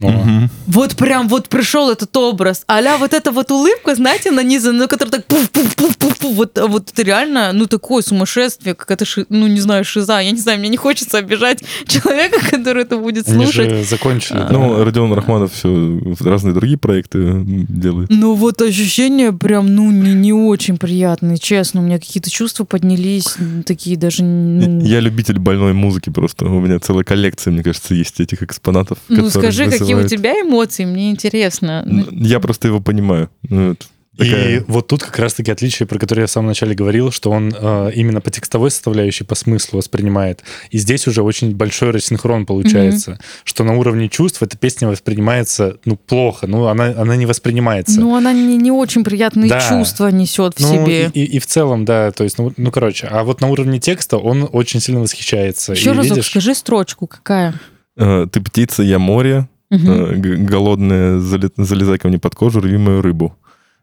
[0.00, 0.50] Мгм.
[0.66, 2.64] Вот прям вот пришел этот образ.
[2.70, 6.34] Аля вот эта вот улыбка, знаете, нанизанная, которая так пуф-пуф-пуф-пуф.
[6.34, 10.20] Вот, а вот это реально, ну, такое сумасшествие, как это, ши- ну, не знаю, шиза.
[10.20, 13.70] Я не знаю, мне не хочется обижать человека, который это будет Они слушать.
[13.70, 14.38] же закончили.
[14.38, 14.48] да.
[14.50, 18.08] Ну, Родион Рахманов все разные другие проекты делает.
[18.10, 21.80] Ну вот ощущения прям, ну, не, не очень приятные, честно.
[21.80, 23.36] У меня какие-то чувства поднялись,
[23.66, 24.80] такие даже, ну...
[24.84, 26.46] Я любитель больной музыки просто.
[26.46, 28.98] У меня целая коллекция, мне кажется, есть этих экспонатов.
[29.08, 31.84] Ну скажи, какие у вызывают- тебя эмоции, мне интересно.
[32.12, 33.30] Я просто его понимаю.
[33.48, 33.76] Ну,
[34.18, 37.30] такая- И вот тут как раз-таки отличие, про которое я в самом начале говорил, что
[37.30, 40.42] он э, именно по текстовой составляющей, по смыслу воспринимает.
[40.70, 45.96] И здесь уже очень большой рассинхрон получается, что на уровне чувств эта песня воспринимается, ну,
[45.96, 47.98] плохо, ну, она, она не воспринимается.
[47.98, 49.60] Ну, она не, не очень приятные Да.
[49.66, 51.10] чувства несет в Ну, себе.
[51.14, 54.18] И, и в целом, да, то есть, ну, ну, короче, а вот на уровне текста
[54.18, 55.72] он очень сильно восхищается.
[55.72, 57.54] Еще и разок видишь, скажи строчку, какая?
[57.96, 63.36] Э, Ты птица, я море, Э, голодная, залезай ко мне под кожу, рви мою рыбу.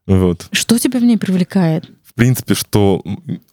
[0.05, 0.47] Вот.
[0.51, 1.89] Что тебя в ней привлекает?
[2.03, 3.03] В принципе, что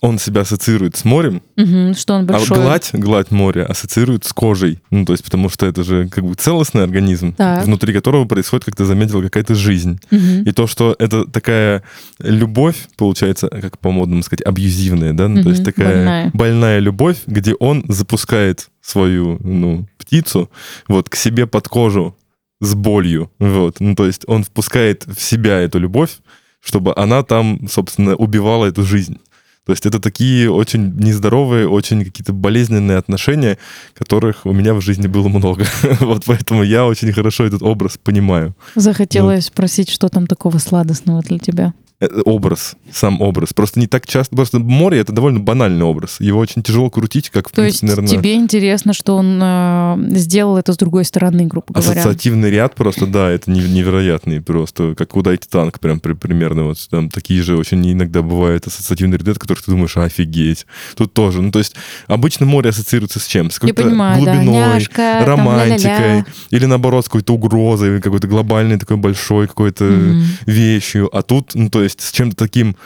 [0.01, 2.57] он себя ассоциирует с морем, Мгм, что он большой.
[2.57, 4.78] а гладь, гладь моря ассоциирует с кожей.
[4.91, 7.66] Ну, то есть, потому что это же как бы целостный организм, Так.
[7.66, 10.01] внутри которого происходит, как ты заметила, какая-то жизнь.
[10.11, 10.45] Мгм.
[10.45, 11.82] И то, что это такая
[12.20, 15.28] любовь, получается, как по-модному сказать, абьюзивная, да?
[15.28, 16.30] Ну, то есть такая больная.
[16.32, 20.49] больная любовь, где он запускает свою, ну, птицу
[20.89, 22.16] вот к себе под кожу
[22.65, 23.81] с болью, вот.
[23.81, 26.19] Ну, то есть он впускает в себя эту любовь,
[26.61, 29.19] чтобы она там, собственно, убивала эту жизнь.
[29.67, 33.57] То есть это такие очень нездоровые, очень какие-то болезненные отношения,
[33.95, 35.65] которых у меня в жизни было много.
[36.01, 38.55] Вот поэтому я очень хорошо этот образ понимаю.
[38.75, 41.73] Захотелось спросить, что там такого сладостного для тебя?
[42.05, 43.53] Э, образ, сам образ.
[43.53, 44.35] Просто не так часто.
[44.37, 46.17] Просто море это довольно банальный образ.
[46.21, 48.19] Его очень тяжело крутить, как в То есть принципе, наверное.
[48.23, 51.91] тебе интересно, что он э, сделал это с другой стороны, грубо говоря.
[52.01, 56.79] Ассоциативный ряд просто, да, это не- невероятный просто, как «Удайте танк», прям при- примерно вот
[56.91, 60.67] там такие же очень иногда бывают ассоциативные ряды, от которых ты думаешь, офигеть.
[60.97, 61.75] Тут тоже, ну то есть
[62.07, 63.51] обычно море ассоциируется с чем?
[63.51, 66.25] С какой-то понимаю, да, глубиной, няшка, там, романтикой, ля-ля-ля.
[66.51, 70.25] или наоборот с какой-то угрозой, какой-то глобальной такой большой какой-то Мгм.
[70.47, 71.15] вещью.
[71.17, 72.77] А тут, ну то есть с чем-то таким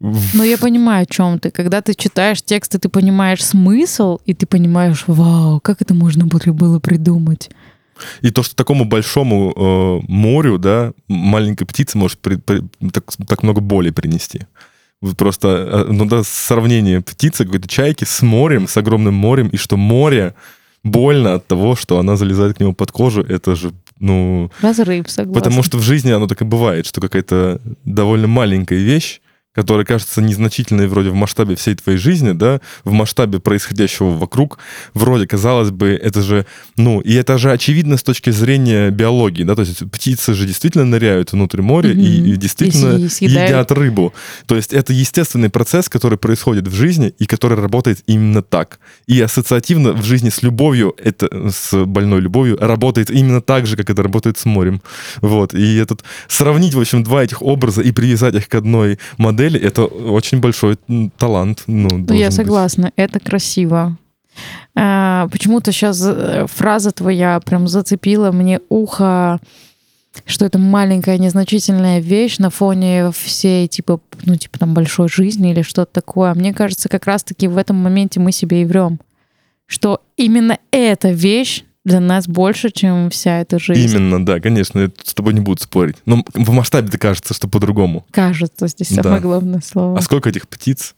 [0.00, 1.50] Но я понимаю, о чем ты.
[1.50, 6.52] Когда ты читаешь тексты, ты понимаешь смысл, и ты понимаешь, вау, как это можно было
[6.52, 7.50] было придумать.
[8.22, 13.42] И то, что такому большому э, морю, да, маленькая птица может при- при- так, так
[13.42, 14.40] много боли принести.
[15.00, 19.56] Вот просто, э, ну да, сравнение птицы, какой-то чайки с морем, с огромным морем, и
[19.56, 20.34] что море
[20.84, 24.50] больно от того, что она залезает к нему под кожу, это же, ну...
[24.60, 25.40] Разрыв, согласна.
[25.40, 29.20] Потому что в жизни оно так и бывает, что какая-то довольно маленькая вещь,
[29.54, 34.58] которая кажется незначительной вроде в масштабе всей твоей жизни, да, в масштабе происходящего вокруг,
[34.94, 36.46] вроде, казалось бы, это же,
[36.76, 40.84] ну, и это же очевидно с точки зрения биологии, да, то есть птицы же действительно
[40.84, 42.32] ныряют внутрь моря и, Мгм.
[42.32, 43.48] и действительно И съедают.
[43.50, 44.12] едят рыбу.
[44.46, 48.78] То есть это естественный процесс, который происходит в жизни и который работает именно так.
[49.06, 53.90] И ассоциативно в жизни с любовью, это с больной любовью, работает именно так же, как
[53.90, 54.80] это работает с морем.
[55.20, 55.54] Вот.
[55.54, 59.84] И этот сравнить, в общем, два этих образа и привязать их к одной модели, это
[59.84, 60.76] очень большой
[61.18, 61.64] талант.
[61.66, 62.34] Ну, Ну, я быть.
[62.34, 63.96] согласна, это красиво.
[64.74, 66.04] А, почему-то сейчас
[66.50, 69.38] фраза твоя прям зацепила мне ухо,
[70.26, 75.62] что это маленькая незначительная вещь на фоне всей типа, ну типа там большой жизни или
[75.62, 76.34] что-то такое.
[76.34, 79.00] Мне кажется, как раз-таки в этом моменте мы себе и врем,
[79.66, 83.94] что именно эта вещь для нас больше, чем вся эта жизнь.
[83.96, 85.96] Именно, да, конечно, я с тобой не буду спорить.
[86.06, 88.06] Но в масштабе-то кажется, что по-другому.
[88.10, 89.02] Кажется, здесь Да.
[89.02, 89.98] самое главное слово.
[89.98, 90.94] А сколько этих птиц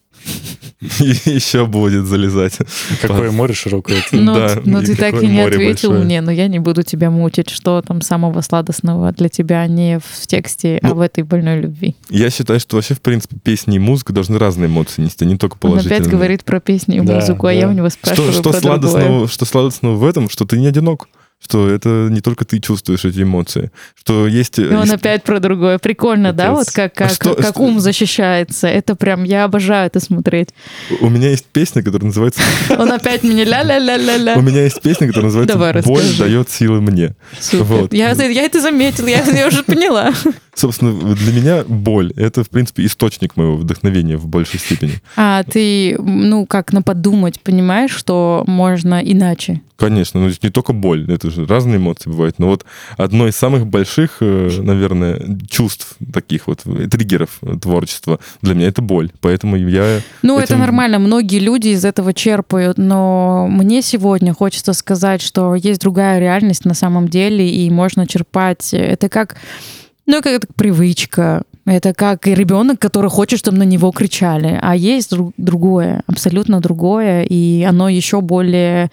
[1.25, 2.57] еще будет залезать?
[3.01, 3.97] Какое море широкое.
[4.11, 6.05] Ну, Да, т- ну ты так и не ответил большое.
[6.05, 10.27] мне, но я не буду тебя мучить, что там самого сладостного для тебя не в
[10.27, 11.95] тексте, а Ну, в этой больной любви.
[12.09, 15.53] Я считаю, что вообще, в принципе, песни и музыка должны разные эмоции нести, не только
[15.55, 15.99] Он положительные.
[15.99, 18.61] опять говорит про песню и Да, музыку, а я у него спрашиваю что, про другое.
[18.61, 21.07] сладостного, что сладостного в этом, что ты не одинок,
[21.43, 24.57] что это не только ты чувствуешь эти эмоции, что есть...
[24.59, 25.77] И он есть- опять про другое.
[25.77, 26.57] Прикольно, да, Капец.
[26.57, 28.67] вот как, А как, что- как что- ум защищается.
[28.67, 30.49] Это прям, я обожаю это смотреть.
[30.99, 32.41] У меня есть песня, которая называется...
[32.77, 34.35] Он опять мне ля-ля-ля-ля-ля.
[34.37, 37.15] У меня есть песня, которая называется «Боль дает силы мне».
[37.53, 37.93] Вот.
[37.93, 40.11] Я, это- я это заметила, я, я уже поняла.
[40.55, 44.93] Собственно, для меня боль— это, в принципе, источник моего вдохновения в большей степени.
[45.15, 49.61] А ты, ну, как на подумать, понимаешь, что можно иначе?
[49.77, 52.39] Конечно, ну, не только боль, это разные эмоции бывают.
[52.39, 52.65] Но вот
[52.97, 58.67] одно из самых больших, э, наверное, чувств таких вот, э, триггеров э, творчества для меня—
[58.69, 59.11] это боль.
[59.21, 60.01] Поэтому я...
[60.21, 65.55] Ну, это этим- нормально, многие люди из этого черпают, но мне сегодня хочется сказать, что
[65.55, 68.73] есть другая реальность на самом деле, и можно черпать.
[68.73, 69.35] Это как,
[70.07, 74.73] ну, как это привычка, это как и ребенок, который хочет, чтобы на него кричали, а
[74.75, 78.89] есть друг- другое, абсолютно другое, и оно еще более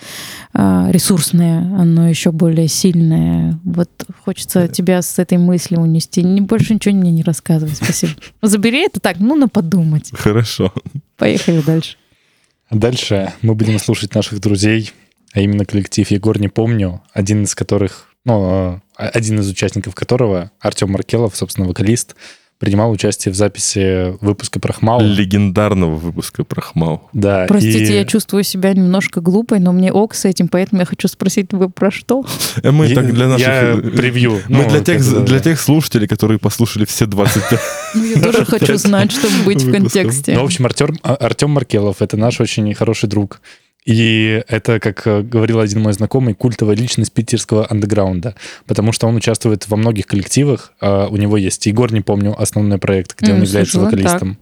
[0.52, 3.58] э, ресурсное, оно еще более сильное.
[3.64, 3.88] Вот
[4.24, 6.22] хочется тебя с этой мыслью унести.
[6.24, 8.14] Не, больше ничего мне не рассказывай, спасибо.
[8.42, 10.10] Забери это так, ну, на подумать.
[10.12, 10.72] Хорошо.
[11.16, 11.96] Поехали дальше.
[12.70, 14.90] Дальше мы будем слушать наших друзей,
[15.32, 20.50] а именно коллектив «Егор не помню», один из которых, ну, э, один из участников которого,
[20.60, 22.16] Артем Маркелов, собственно, вокалист,
[22.58, 25.00] принимал участие в записи выпуска про Хмау.
[25.02, 27.02] Легендарного выпуска про Хмау.
[27.12, 30.86] Да, Простите, и- я чувствую себя немножко глупой, но мне ок с этим, поэтому я
[30.86, 32.24] хочу спросить, вы про что?
[32.62, 33.46] Э, Мы Я- так для наших...
[33.46, 34.40] я э, превью.
[34.48, 35.44] Мы Ну, для, тех, бы, для да.
[35.44, 37.60] тех слушателей, которые послушали все 25...
[37.94, 40.34] Ну, я тоже хочу знать, чтобы быть в контексте.
[40.34, 43.40] Ну, в общем, Артем, А- Артем Маркелов— это наш очень хороший друг.
[43.84, 48.34] И это, как э, говорил один мой знакомый, культовая личность питерского андеграунда,
[48.66, 50.72] потому что он участвует во многих коллективах.
[50.80, 54.38] А У него есть «Егор, не помню», основной проект, где М, он является слышала, вокалистом.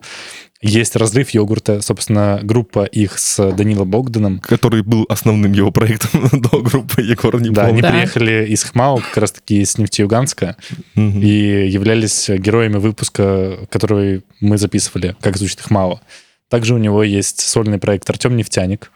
[0.61, 4.38] Есть «Разрыв йогурта», собственно, группа их с Данилом Богданом.
[4.38, 7.82] который был основным его проектом до группы Егор не Да, они помню.
[7.82, 7.90] Да.
[7.90, 10.57] приехали из Хмау, как раз-таки из Нефтеюганска,
[10.95, 11.20] Мгм.
[11.20, 16.01] и являлись героями выпуска, который мы записывали, как звучит Хмао.
[16.49, 18.93] Также у него есть сольный проект «Артем Нефтяник»,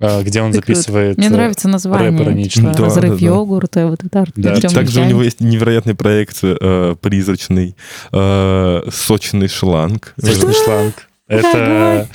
[0.00, 1.18] где он записывает...
[1.18, 2.10] Мне э, нравится название.
[2.10, 2.62] рэп иронично.
[2.62, 3.24] типа, Да, Разрыв да, да.
[3.24, 7.76] йогурта, вот это Да, Артём Также у него есть невероятный проект э, призрачный,
[8.12, 10.14] э, сочный шланг.
[10.20, 10.94] Сочный шланг.
[11.28, 12.08] Это...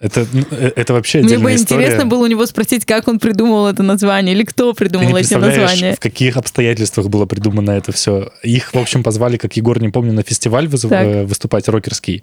[0.00, 1.82] Это, э, это вообще Мне бы история.
[1.84, 5.20] интересно было у него спросить, как он придумал это название, или кто Ты придумал не
[5.20, 5.94] эти названия.
[5.94, 8.30] в каких обстоятельствах было придумано это все.
[8.42, 11.06] Их, в общем, позвали, как Егор не помню, на фестиваль вызов- Так.
[11.06, 12.22] э, выступать рокерский.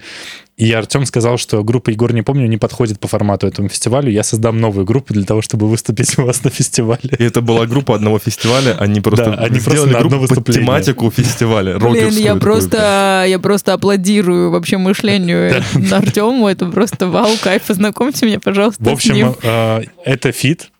[0.57, 4.09] И Артем сказал, что группа Егор не помню не подходит по формату этому фестивалю.
[4.09, 7.11] Я создам новую группу для того, чтобы выступить у вас на фестивале.
[7.19, 10.27] И это была группа одного фестиваля, они просто Да, они просто сделали на одно группу
[10.27, 10.65] под выступление.
[10.65, 11.77] тематику фестиваля.
[11.77, 16.47] Блин, я просто, я просто аплодирую вообще мышлению Артему.
[16.47, 17.61] Это просто вау, кайф.
[17.61, 20.71] Познакомьте меня, пожалуйста, В общем, э, это фит.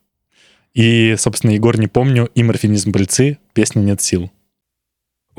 [0.74, 4.32] И, собственно, Егор не помню, и морфинизм пыльцы, песня «Нет сил».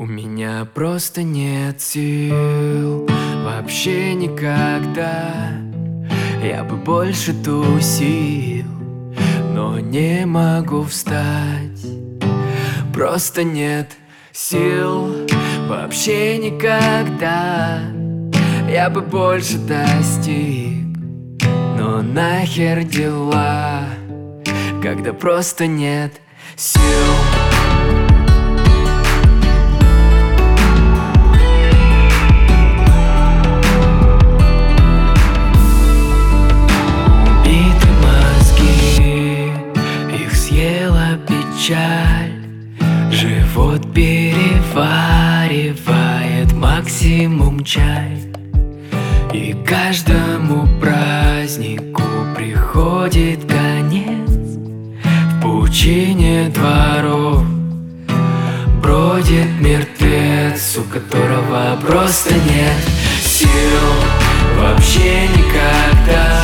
[0.01, 3.05] У меня просто нет сил
[3.43, 5.51] Вообще никогда.
[6.41, 8.65] Я бы больше тусил
[9.53, 11.85] Но не могу встать.
[12.93, 13.91] Просто нет
[14.31, 15.27] сил
[15.67, 17.81] Вообще никогда.
[18.71, 20.97] Я бы больше достиг
[21.77, 23.83] Но нахер дела
[24.81, 26.21] Когда просто нет
[26.55, 27.48] сил
[41.69, 42.33] печаль.
[43.11, 48.23] Живот переваривает максимум чай.
[49.33, 52.01] И каждому празднику
[52.35, 54.29] приходит конец.
[55.03, 57.43] В пучине дворов
[58.81, 62.77] бродит мертвец У которого просто нет
[63.21, 63.49] сил
[64.57, 66.41] вообще никогда.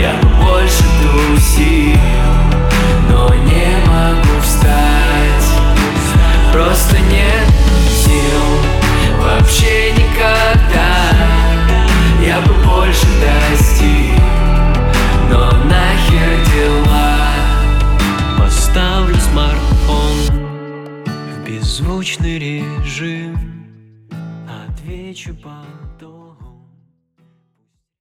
[0.00, 2.07] Я больше тусил
[6.68, 7.48] Просто нет
[7.88, 11.14] сил Вообще никогда.
[12.22, 14.20] Я бы больше достиг
[15.30, 17.20] Но нахер дела?
[18.38, 20.12] Поставлю смартфон
[21.06, 23.66] в беззвучный режим
[24.46, 26.17] Отвечу потом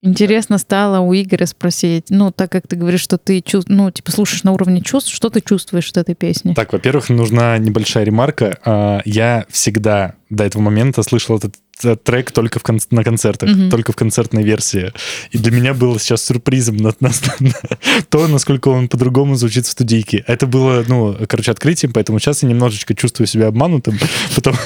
[0.03, 3.69] Интересно стало у Игоря спросить, ну, так как ты говоришь, что ты чувств...
[3.69, 6.53] ну, типа, слушаешь на уровне чувств, что ты чувствуешь от этой песни?
[6.53, 8.57] Так, во-первых, нужна небольшая ремарка.
[8.63, 11.55] А, Я всегда до этого момента слышал этот
[12.03, 13.69] трек только в кон- на концертах, Мгм.
[13.69, 14.91] только в концертной версии.
[15.32, 17.51] И для меня было сейчас сюрпризом на, на- на
[18.09, 20.23] то, насколько он по-другому звучит в студийке.
[20.28, 23.97] Это было, ну, короче, открытием, поэтому сейчас я немножечко чувствую себя обманутым
[24.36, 24.57] потому-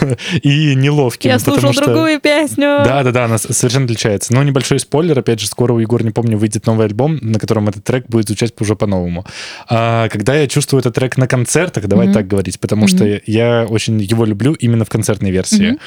[0.41, 1.30] и неловким.
[1.32, 2.84] Я слушал что- другую песню.
[2.86, 4.34] Да, да, да, она совершенно отличается.
[4.34, 7.68] Но небольшой спойлер, опять же, скоро у Егора, не помню, выйдет новый альбом, на котором
[7.68, 9.26] этот трек будет звучать уже по-новому.
[9.70, 12.14] А, когда я чувствую этот трек на концертах, давай Мгм.
[12.14, 15.72] так говорить, потому что я очень его люблю именно в концертной версии.
[15.72, 15.80] Мгм.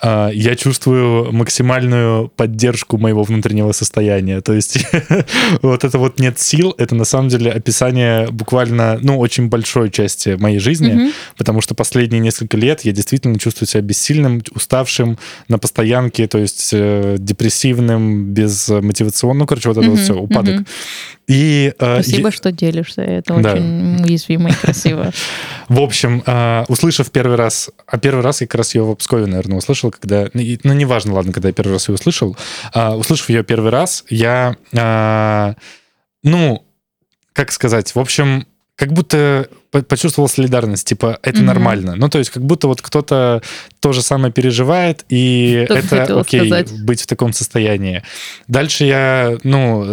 [0.00, 4.40] А, я чувствую максимальную поддержку моего внутреннего состояния.
[4.40, 4.78] То есть
[5.62, 10.36] вот это вот нет сил, это на самом деле описание буквально, ну, очень большой части
[10.40, 11.12] моей жизни, Мгм.
[11.36, 16.70] потому что последние несколько лет я действительно чувствую себя бессильным, уставшим на постоянке, то есть
[16.72, 20.54] э, депрессивным, без мотивационного, ну, короче, вот это вот Мгм, все, упадок.
[20.54, 20.66] мгм.
[21.26, 23.02] И э, Спасибо, я- что делишься.
[23.02, 23.52] Это Да.
[23.52, 25.10] очень уязвимо и красиво.
[25.68, 29.26] в общем, э, услышав первый раз, а первый раз я как раз ее в Пскове,
[29.26, 32.36] наверное, услышал, когда, ну, и- ну, неважно, ладно, когда я первый раз ее услышал,
[32.72, 35.54] а, услышав ее первый раз, я, а,
[36.22, 36.64] ну,
[37.32, 38.46] как сказать, в общем,
[38.76, 41.46] как будто по- почувствовал солидарность, типа, это Мгм.
[41.46, 41.94] нормально.
[41.96, 43.40] Ну, то есть, как будто вот кто-то
[43.80, 46.82] то же самое переживает, и Только это окей сказать.
[46.84, 48.02] быть в таком состоянии.
[48.48, 49.84] Дальше я, ну,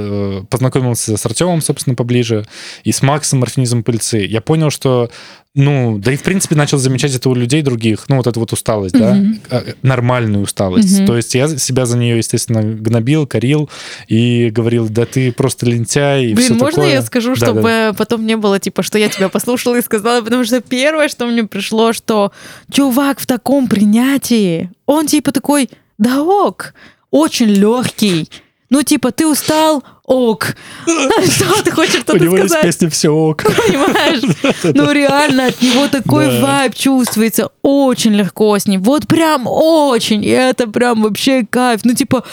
[0.42, 2.46] э, познакомился с Артемом, собственно, поближе,
[2.84, 4.18] и с Максом, морфинизм пыльцы.
[4.20, 5.12] Я понял, что,
[5.54, 8.54] ну, да и, в принципе, начал замечать это у людей других, ну, вот эту вот
[8.54, 9.40] усталость, да, Мгм.
[9.50, 11.00] э, нормальную усталость.
[11.00, 11.08] Мгм.
[11.08, 13.70] То есть я себя за нее, естественно, гнобил, корил
[14.08, 16.92] и говорил, да ты просто лентяй и Блин, все можно такое.
[16.94, 17.94] я скажу, Да, чтобы да.
[17.98, 21.44] потом не было, типа, что я тебя послушала и сказала, потому что первое, что мне
[21.44, 22.32] пришло, что
[22.72, 26.74] чувак в таком принятии, он типа такой, да ок,
[27.10, 28.30] очень легкий.
[28.72, 30.56] Ну, типа, ты устал, ок.
[30.86, 32.66] Что ты хочешь У что-то него есть сказать?
[32.66, 33.44] песня «Все ок».
[33.68, 34.22] Понимаешь?
[34.64, 36.42] Ну, реально, от него такой Да.
[36.42, 37.50] вайб чувствуется.
[37.62, 38.82] Очень легко с ним.
[38.82, 40.24] Вот прям очень.
[40.24, 41.82] И это прям вообще кайф.
[41.84, 42.24] Ну, типа,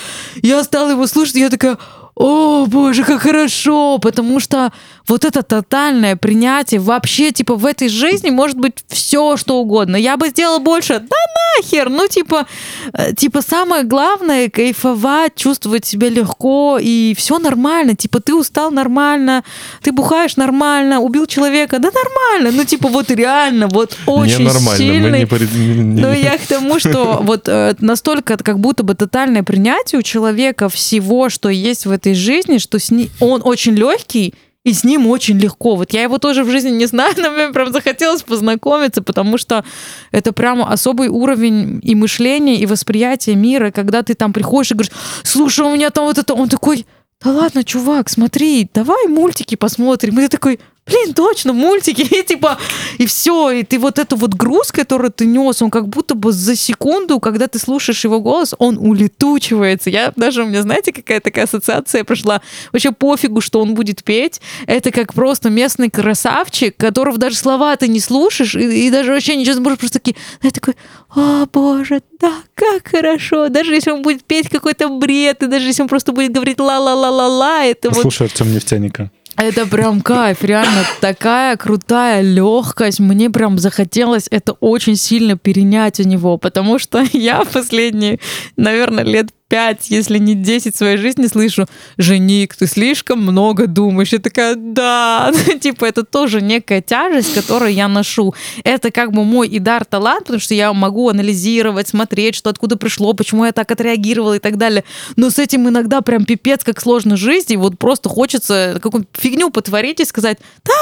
[0.40, 1.76] я стала его слушать, я такая...
[2.14, 4.72] О, боже, как хорошо, потому что
[5.08, 9.96] вот это тотальное принятие вообще, типа, в этой жизни может быть все, что угодно.
[9.96, 11.16] Я бы сделала больше, да
[11.56, 12.46] нахер, ну, типа,
[12.92, 19.44] э, типа, самое главное, кайфовать, чувствовать себя легко, и все нормально, типа, ты устал нормально,
[19.82, 25.20] ты бухаешь нормально, убил человека, да нормально, ну, типа, вот реально, вот очень мы сильный.
[25.20, 28.94] не пори- не- не- ну, я к тому, что вот э, настолько как будто бы
[28.94, 33.74] тотальное принятие у человека всего, что есть в этой жизни, что с ним, он очень
[33.74, 34.34] легкий,
[34.64, 35.76] и с ним очень легко.
[35.76, 39.64] Вот я его тоже в жизни не знаю, но мне прям захотелось познакомиться, потому что
[40.10, 44.92] это прямо особый уровень и мышления, и восприятия мира, когда ты там приходишь и говоришь,
[45.22, 46.86] слушай, у меня там вот это, он такой,
[47.24, 50.18] да ладно, чувак, смотри, давай мультики посмотрим.
[50.18, 52.02] И ты такой, блин, точно, мультики.
[52.18, 52.58] И типа,
[52.98, 56.32] и все, и ты вот эту вот груз, который ты нес, он как будто бы
[56.32, 59.90] за секунду, когда ты слушаешь его голос, он улетучивается.
[59.90, 62.40] Я даже, у меня, знаете, какая такая ассоциация пришла?
[62.72, 64.40] Вообще пофигу, что он будет петь.
[64.66, 69.36] Это как просто местный красавчик, которого даже слова ты не слушаешь, и, и даже вообще
[69.36, 70.74] ничего не можешь просто такие, я такой,
[71.14, 73.48] о боже, да, как хорошо.
[73.48, 77.64] Даже если он будет петь какой-то бред, и даже если он просто будет говорить ла-ла-ла-ла-ла,
[77.64, 79.10] это вот Слушай, Артем Нефтяника.
[79.38, 83.00] Это прям кайф, реально такая крутая легкость.
[83.00, 88.18] Мне прям захотелось это очень сильно перенять у него, потому что я последние,
[88.56, 94.12] наверное, лет пять, если не 10 своей жизни слышу, Женик, ты слишком много думаешь.
[94.12, 98.34] Я такая, да, Ну, типа это тоже некая тяжесть, которую я ношу.
[98.64, 102.76] Это как бы мой и дар талант, потому что я могу анализировать, смотреть, что откуда
[102.76, 104.84] пришло, почему я так отреагировала и так далее.
[105.16, 109.50] Но с этим иногда прям пипец как сложно жить, и вот просто хочется какую-нибудь фигню
[109.50, 110.72] потворить и сказать, да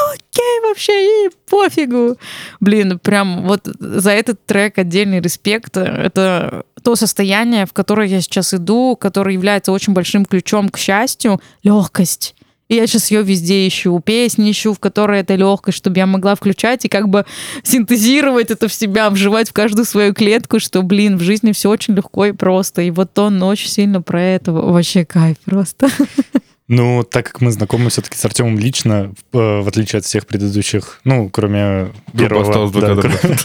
[0.68, 2.16] вообще, и пофигу.
[2.60, 5.76] Блин, прям вот за этот трек отдельный респект.
[5.76, 11.40] Это то состояние, в которое я сейчас иду, которое является очень большим ключом к счастью,
[11.62, 12.34] легкость.
[12.68, 16.34] И я сейчас ее везде ищу, песни ищу, в которой это легкость, чтобы я могла
[16.34, 17.24] включать и как бы
[17.62, 21.94] синтезировать это в себя, вживать в каждую свою клетку, что, блин, в жизни все очень
[21.94, 22.82] легко и просто.
[22.82, 24.52] И вот он очень сильно про это.
[24.52, 25.88] Вообще кайф просто.
[26.68, 30.26] Ну, так как мы знакомы все-таки с Артемом лично, в, э, в отличие от всех
[30.26, 32.42] предыдущих, ну, кроме первого.
[32.42, 33.12] осталось два да, кадра.
[33.20, 33.36] кроме-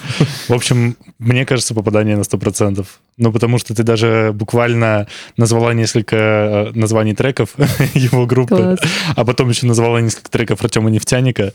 [0.47, 2.88] В общем, мне кажется, попадание на 100%.
[3.17, 5.05] Ну, потому что ты даже буквально
[5.38, 7.49] назвала несколько э, названий треков
[7.93, 8.80] его группы, Класс.
[9.15, 11.53] а потом еще назвала несколько треков Артема Нефтяника.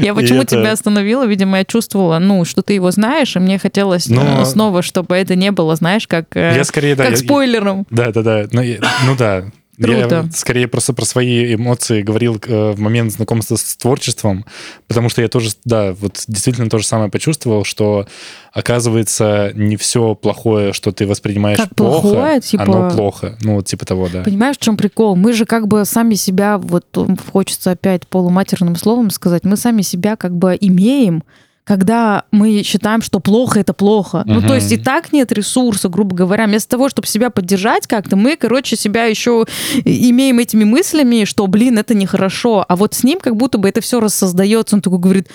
[0.00, 1.26] Я почему это- тебя остановила?
[1.26, 5.14] Видимо, я чувствовала, ну, что ты его знаешь, и мне хотелось Но- э, снова, чтобы
[5.16, 7.86] это не было, знаешь, как, э, Я скорее, да, как я- спойлером.
[7.90, 8.46] Да, да, да.
[8.52, 9.44] Ну, я- ну да.
[9.80, 10.24] Круто.
[10.26, 14.44] Я скорее просто про свои эмоции говорил э, в момент знакомства с творчеством,
[14.88, 18.06] потому что я тоже, да, вот действительно то же самое почувствовал, что
[18.52, 23.36] оказывается не все плохое, что ты воспринимаешь Как плохо, плохое, типа- оно плохо.
[23.42, 24.22] Ну, вот типа того, да.
[24.22, 25.14] Понимаешь, в чем прикол?
[25.14, 26.86] Мы же как бы сами себя, вот
[27.32, 31.22] хочется опять полуматерным словом сказать, мы сами себя как бы имеем,
[31.66, 34.22] когда мы считаем, что плохо это плохо.
[34.24, 34.46] Ну, Мгм.
[34.46, 36.46] то есть и так нет ресурса, грубо говоря.
[36.46, 39.44] Вместо того, чтобы себя поддержать как-то, мы, короче, себя еще
[39.84, 42.64] имеем этими мыслями, что, блин, это нехорошо.
[42.68, 44.76] А вот с ним как будто бы это все рассоздается.
[44.76, 45.28] Он такой говорит,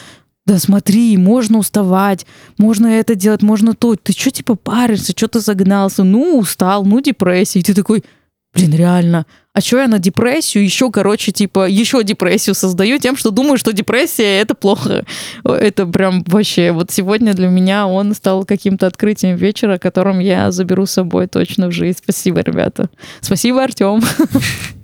[0.46, 2.26] да смотри, можно уставать,
[2.58, 3.98] можно это делать, можно то.
[3.98, 6.06] Ты что, типа, паришься, что ты загнался?
[6.06, 7.60] Ну, устал, ну, депрессия.
[7.60, 8.06] И ты такой,
[8.54, 9.26] блин, реально.
[9.54, 13.74] А что я на депрессию еще, короче, типа, еще депрессию создаю тем, что думаю, что
[13.74, 15.06] депрессия— это плохо.
[15.44, 16.72] Это прям вообще...
[16.72, 21.68] Вот сегодня для меня он стал каким-то открытием вечера, которым я заберу с собой точно
[21.68, 22.00] в жизнь.
[22.02, 22.90] Спасибо, ребята.
[23.20, 24.02] Спасибо, Артем.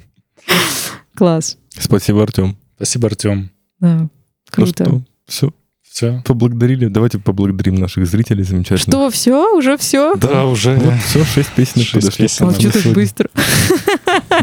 [1.16, 1.58] Класс.
[1.70, 2.58] Спасибо, Артем.
[2.76, 3.50] Спасибо, Артем.
[3.80, 3.98] Да.
[4.00, 4.10] Ну
[4.52, 4.86] Круто.
[4.86, 5.54] что, все,
[5.98, 6.22] Все.
[6.26, 6.90] поблагодарили.
[6.90, 8.92] Давайте поблагодарим наших зрителей замечательно.
[8.92, 9.58] Что, все?
[9.58, 10.14] Уже все?
[10.16, 10.76] Да, уже.
[10.76, 12.26] Вот все, шесть песен Шесть подошли.
[12.26, 12.48] песен.
[12.48, 13.30] А что так быстро?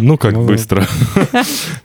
[0.01, 0.87] Ну, как Ну, быстро.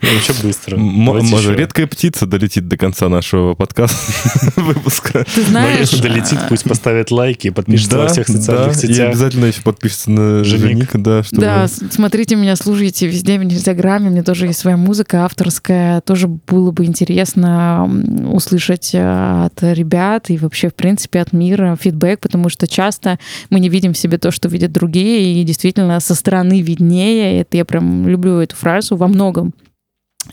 [0.02, 0.76] Вообще быстро.
[0.78, 3.98] М- Давайте Может, редкая птица долетит до конца нашего подкаста
[4.56, 5.26] выпуска.
[5.34, 5.80] Ты Но знаешь...
[5.80, 9.10] если долетит, пусть поставит лайки, подпишется во всех социальных да, И сетях.
[9.10, 10.92] обязательно еще подпишется на Женик.
[10.96, 11.42] Да, чтобы...
[11.42, 16.72] Да, смотрите меня, слушайте везде в Инстаграме, мне тоже есть своя музыка авторская, тоже было
[16.72, 17.90] бы интересно
[18.32, 23.20] услышать э, от ребят и вообще, в принципе, от мира фидбэк, потому что часто
[23.50, 27.58] мы не видим в себе то, что видят другие, и действительно со стороны виднее, это
[27.58, 29.54] я прям люблю эту фразу во многом.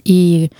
[0.04, 0.50] И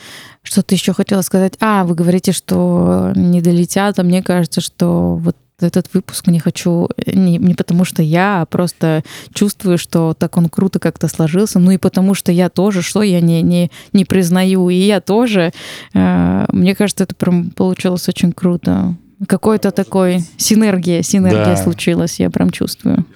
[0.42, 1.54] что-то еще хотела сказать.
[1.60, 6.88] А, вы говорите, что не долетят, а мне кажется, что вот этот выпуск не хочу
[7.06, 11.58] не, не потому, что я, а просто чувствую, что так он круто как-то сложился.
[11.58, 15.52] Ну и потому, что я тоже, что я не, не, не признаю, и я тоже.
[15.94, 18.94] Э, мне кажется, это прям получилось очень круто.
[19.26, 21.56] Какой-то такой синергия, синергия Да.
[21.56, 23.06] случилась, я прям чувствую.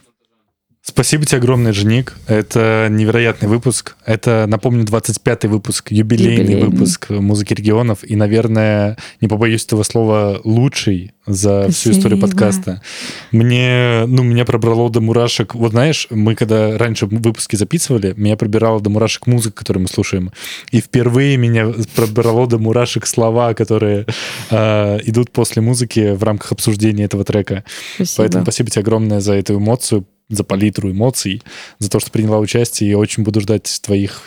[0.91, 2.17] Спасибо тебе огромное, Женик.
[2.27, 3.95] Это невероятный выпуск.
[4.05, 6.69] Это, напомню, 25-й выпуск, юбилейный, Юбилейный.
[6.69, 7.99] выпуск музыки регионов.
[8.03, 12.27] И, наверное, не побоюсь этого слова, лучший за всю историю Спасибо.
[12.27, 12.83] подкаста.
[13.31, 15.55] Мне, ну, меня пробрало до мурашек.
[15.55, 20.33] Вот знаешь, мы когда раньше выпуски записывали, меня пробирало до мурашек музыка, которую мы слушаем.
[20.73, 24.07] И впервые меня пробрало до мурашек слова, которые
[24.51, 27.63] э, идут после музыки в рамках обсуждения этого трека.
[27.95, 28.17] Спасибо.
[28.17, 31.43] Поэтому спасибо тебе огромное за эту эмоцию, за палитру эмоций,
[31.79, 34.23] за то, что приняла участие, и очень буду ждать твоих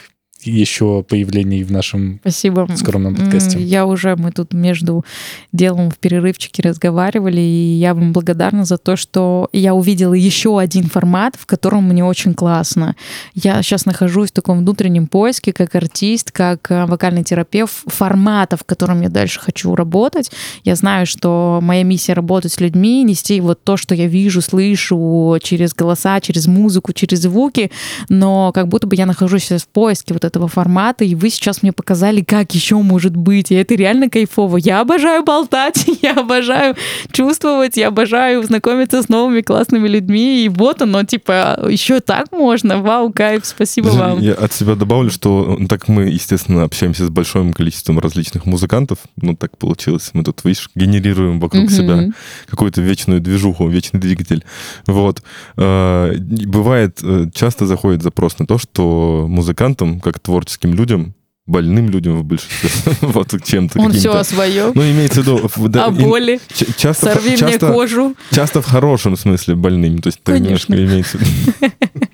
[0.46, 2.68] еще появлений в нашем Спасибо.
[2.76, 3.60] скромном подкасте.
[3.60, 5.06] Я уже, мы тут между
[5.52, 10.86] делом в перерывчике разговаривали, и я вам благодарна за то, что я увидела еще один
[10.86, 12.96] формат, в котором мне очень классно.
[13.34, 18.64] Я сейчас нахожусь в таком внутреннем поиске, как артист, как э, вокальный терапевт, формата, в
[18.64, 20.32] котором я дальше хочу работать.
[20.64, 25.38] Я знаю, что моя миссия работать с людьми, нести вот то, что я вижу, слышу
[25.42, 27.72] через голоса, через музыку, через звуки,
[28.10, 31.64] но как будто бы я нахожусь сейчас в поиске вот этого формата, и вы сейчас
[31.64, 34.58] мне показали, как еще может быть, и это реально кайфово.
[34.58, 36.76] Я обожаю болтать, я обожаю
[37.12, 42.82] чувствовать, я обожаю знакомиться с новыми классными людьми, и вот оно, типа, еще так можно,
[42.82, 44.22] вау, кайф, спасибо Даже вам.
[44.22, 49.00] Я от себя добавлю, что ну, так мы, естественно, общаемся с большим количеством различных музыкантов.
[49.22, 50.10] Ну, так получилось.
[50.14, 51.72] Мы тут, видишь, генерируем вокруг Мгм.
[51.72, 52.10] себя
[52.50, 54.44] какую-то вечную движуху, вечный двигатель.
[54.88, 55.22] Вот.
[55.58, 61.14] Э, Бывает, э, часто заходит запрос на то, что музыкантам, как творческим людям,
[61.46, 62.70] больным людям в большинстве,
[63.02, 65.50] вот чем-то Он все о своем, Ну, имеется в виду...
[65.70, 66.40] да, о боли,
[66.78, 68.16] часто, сорви мне кожу.
[68.32, 70.00] часто в хорошем смысле больным.
[70.02, 70.74] То есть, ты Конечно.
[70.74, 71.20] немножко имеется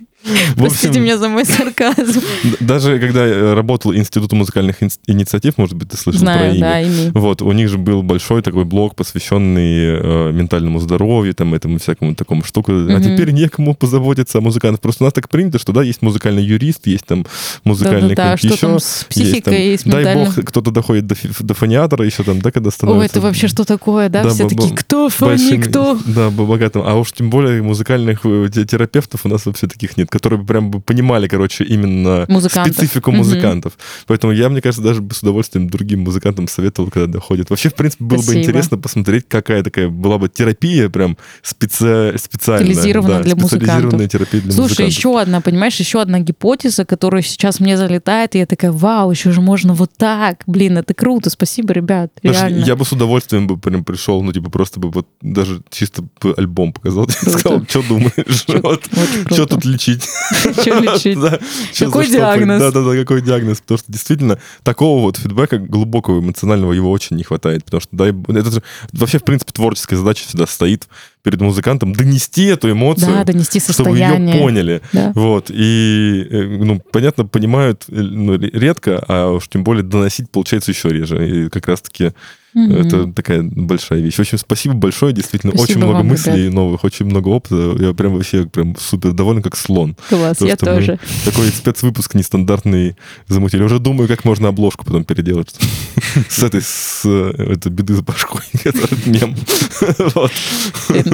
[0.58, 2.22] Простите общем, меня за мой сарказм.
[2.60, 6.60] даже когда я работал Институту музыкальных ин- инициатив, может быть, ты слышал про Знаю, имя.
[6.62, 7.12] да, ими.
[7.14, 12.16] Вот, у них же был большой такой блок, посвященный э, ментальному здоровью, там, этому всякому
[12.16, 12.72] такому штуку.
[12.72, 14.82] А теперь некому позаботиться о музыкантах.
[14.82, 17.26] Просто у нас так принято, что, да, есть музыкальный юрист, есть там
[17.64, 21.54] музыкальный что там еще, с есть там, психикой с дай бог, кто-то доходит до, до
[21.54, 23.18] фониатора еще там, да, когда Ой, становится...
[23.18, 24.24] это вообще что такое, да?
[24.24, 26.00] Да, Все такие, кто фони, большими- кто?
[26.06, 26.84] Да, богатым.
[26.86, 30.46] А уж тем более музыкальных э, те- терапевтов у нас вообще таких нет, которые бы
[30.46, 32.76] прям бы понимали, короче, именно Музыкантов.
[32.76, 33.74] специфику музыкантов.
[34.08, 37.50] Поэтому я, мне кажется, даже бы с удовольствием другим музыкантам советовал, когда доходит.
[37.50, 38.40] Вообще, в принципе, было Спасибо.
[38.40, 42.18] бы интересно посмотреть, какая такая была бы терапия прям специ...
[42.18, 42.74] специальная.
[42.74, 44.12] Специализированная для специализированная музыкантов.
[44.12, 44.98] терапия для Слушай, музыкантов.
[44.98, 49.32] еще одна, понимаешь, еще одна гипотеза, которая сейчас мне залетает, и я такая, вау, еще
[49.32, 50.44] же можно вот так.
[50.46, 52.66] Блин, это круто, спасибо, ребят, Знаешь, реально.
[52.66, 56.04] я бы с удовольствием бы прям пришел, ну, типа, просто бы вот даже чисто
[56.38, 58.12] альбом показал, сказал, что думаешь,
[59.32, 60.04] что тут лечить.
[60.64, 61.18] Чё лечить?
[61.78, 62.62] Какой диагноз?
[62.62, 63.60] Да-да-да, какой диагноз.
[63.62, 67.66] Потому что действительно такого вот фидбэка глубокого, эмоционального его очень не хватает.
[67.66, 68.64] Потому что дай, это же
[68.94, 70.88] вообще, в принципе, творческая задача всегда стоит
[71.24, 74.82] перед музыкантом донести эту эмоцию, Да, донести чтобы ее поняли.
[74.94, 75.12] Да.
[75.16, 75.48] Вот.
[75.50, 80.72] И, э, ну, понятно, понимают э, ну, ре- редко, а уж тем более доносить получается
[80.72, 81.46] еще реже.
[81.46, 82.14] И как раз-таки
[82.54, 82.72] Мгм.
[82.72, 84.16] это такая большая вещь.
[84.16, 85.14] В общем, спасибо большое.
[85.14, 87.76] Действительно, Спасибо очень много вам, мыслей новых, очень много опыта.
[87.80, 89.96] Я прям вообще прям супер доволен, как слон.
[90.10, 91.00] Класс, То, я тоже.
[91.26, 92.96] Такой спецвыпуск нестандартный
[93.28, 93.62] замутили.
[93.62, 95.54] Уже думаю, как можно обложку потом переделать.
[96.30, 98.42] С этой, с э, этой беды с башкой.
[98.64, 99.36] Этот мем.
[100.16, 100.32] Вот.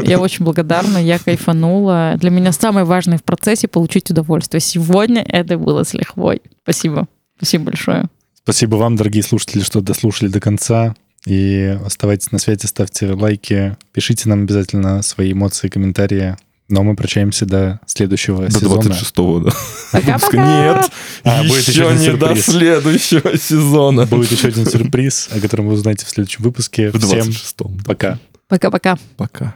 [0.08, 2.16] Я очень благодарна, я кайфанула.
[2.18, 4.62] Для меня самое важное в процессе получить удовольствие.
[4.62, 6.42] Сегодня это было с лихвой.
[6.64, 7.08] Спасибо.
[7.38, 8.08] Спасибо большое.
[8.44, 10.96] Спасибо вам, дорогие слушатели, что дослушали до конца.
[11.26, 16.36] И оставайтесь на связи, ставьте лайки, пишите нам обязательно свои эмоции, комментарии.
[16.68, 18.82] Но мы прощаемся до следующего До сезона.
[18.90, 19.52] 26-го, да.
[19.92, 20.14] Пока-пока.
[20.14, 20.38] Выпуска.
[20.38, 20.92] Нет,
[21.24, 24.06] А, будет еще еще не до следующего сезона.
[24.08, 26.90] Будет еще один сюрприз, о котором вы узнаете в следующем выпуске.
[26.92, 27.78] В Всем 26-м.
[27.78, 27.84] да.
[27.86, 28.20] пока.
[28.48, 28.98] Пока-пока.
[29.16, 29.56] Пока.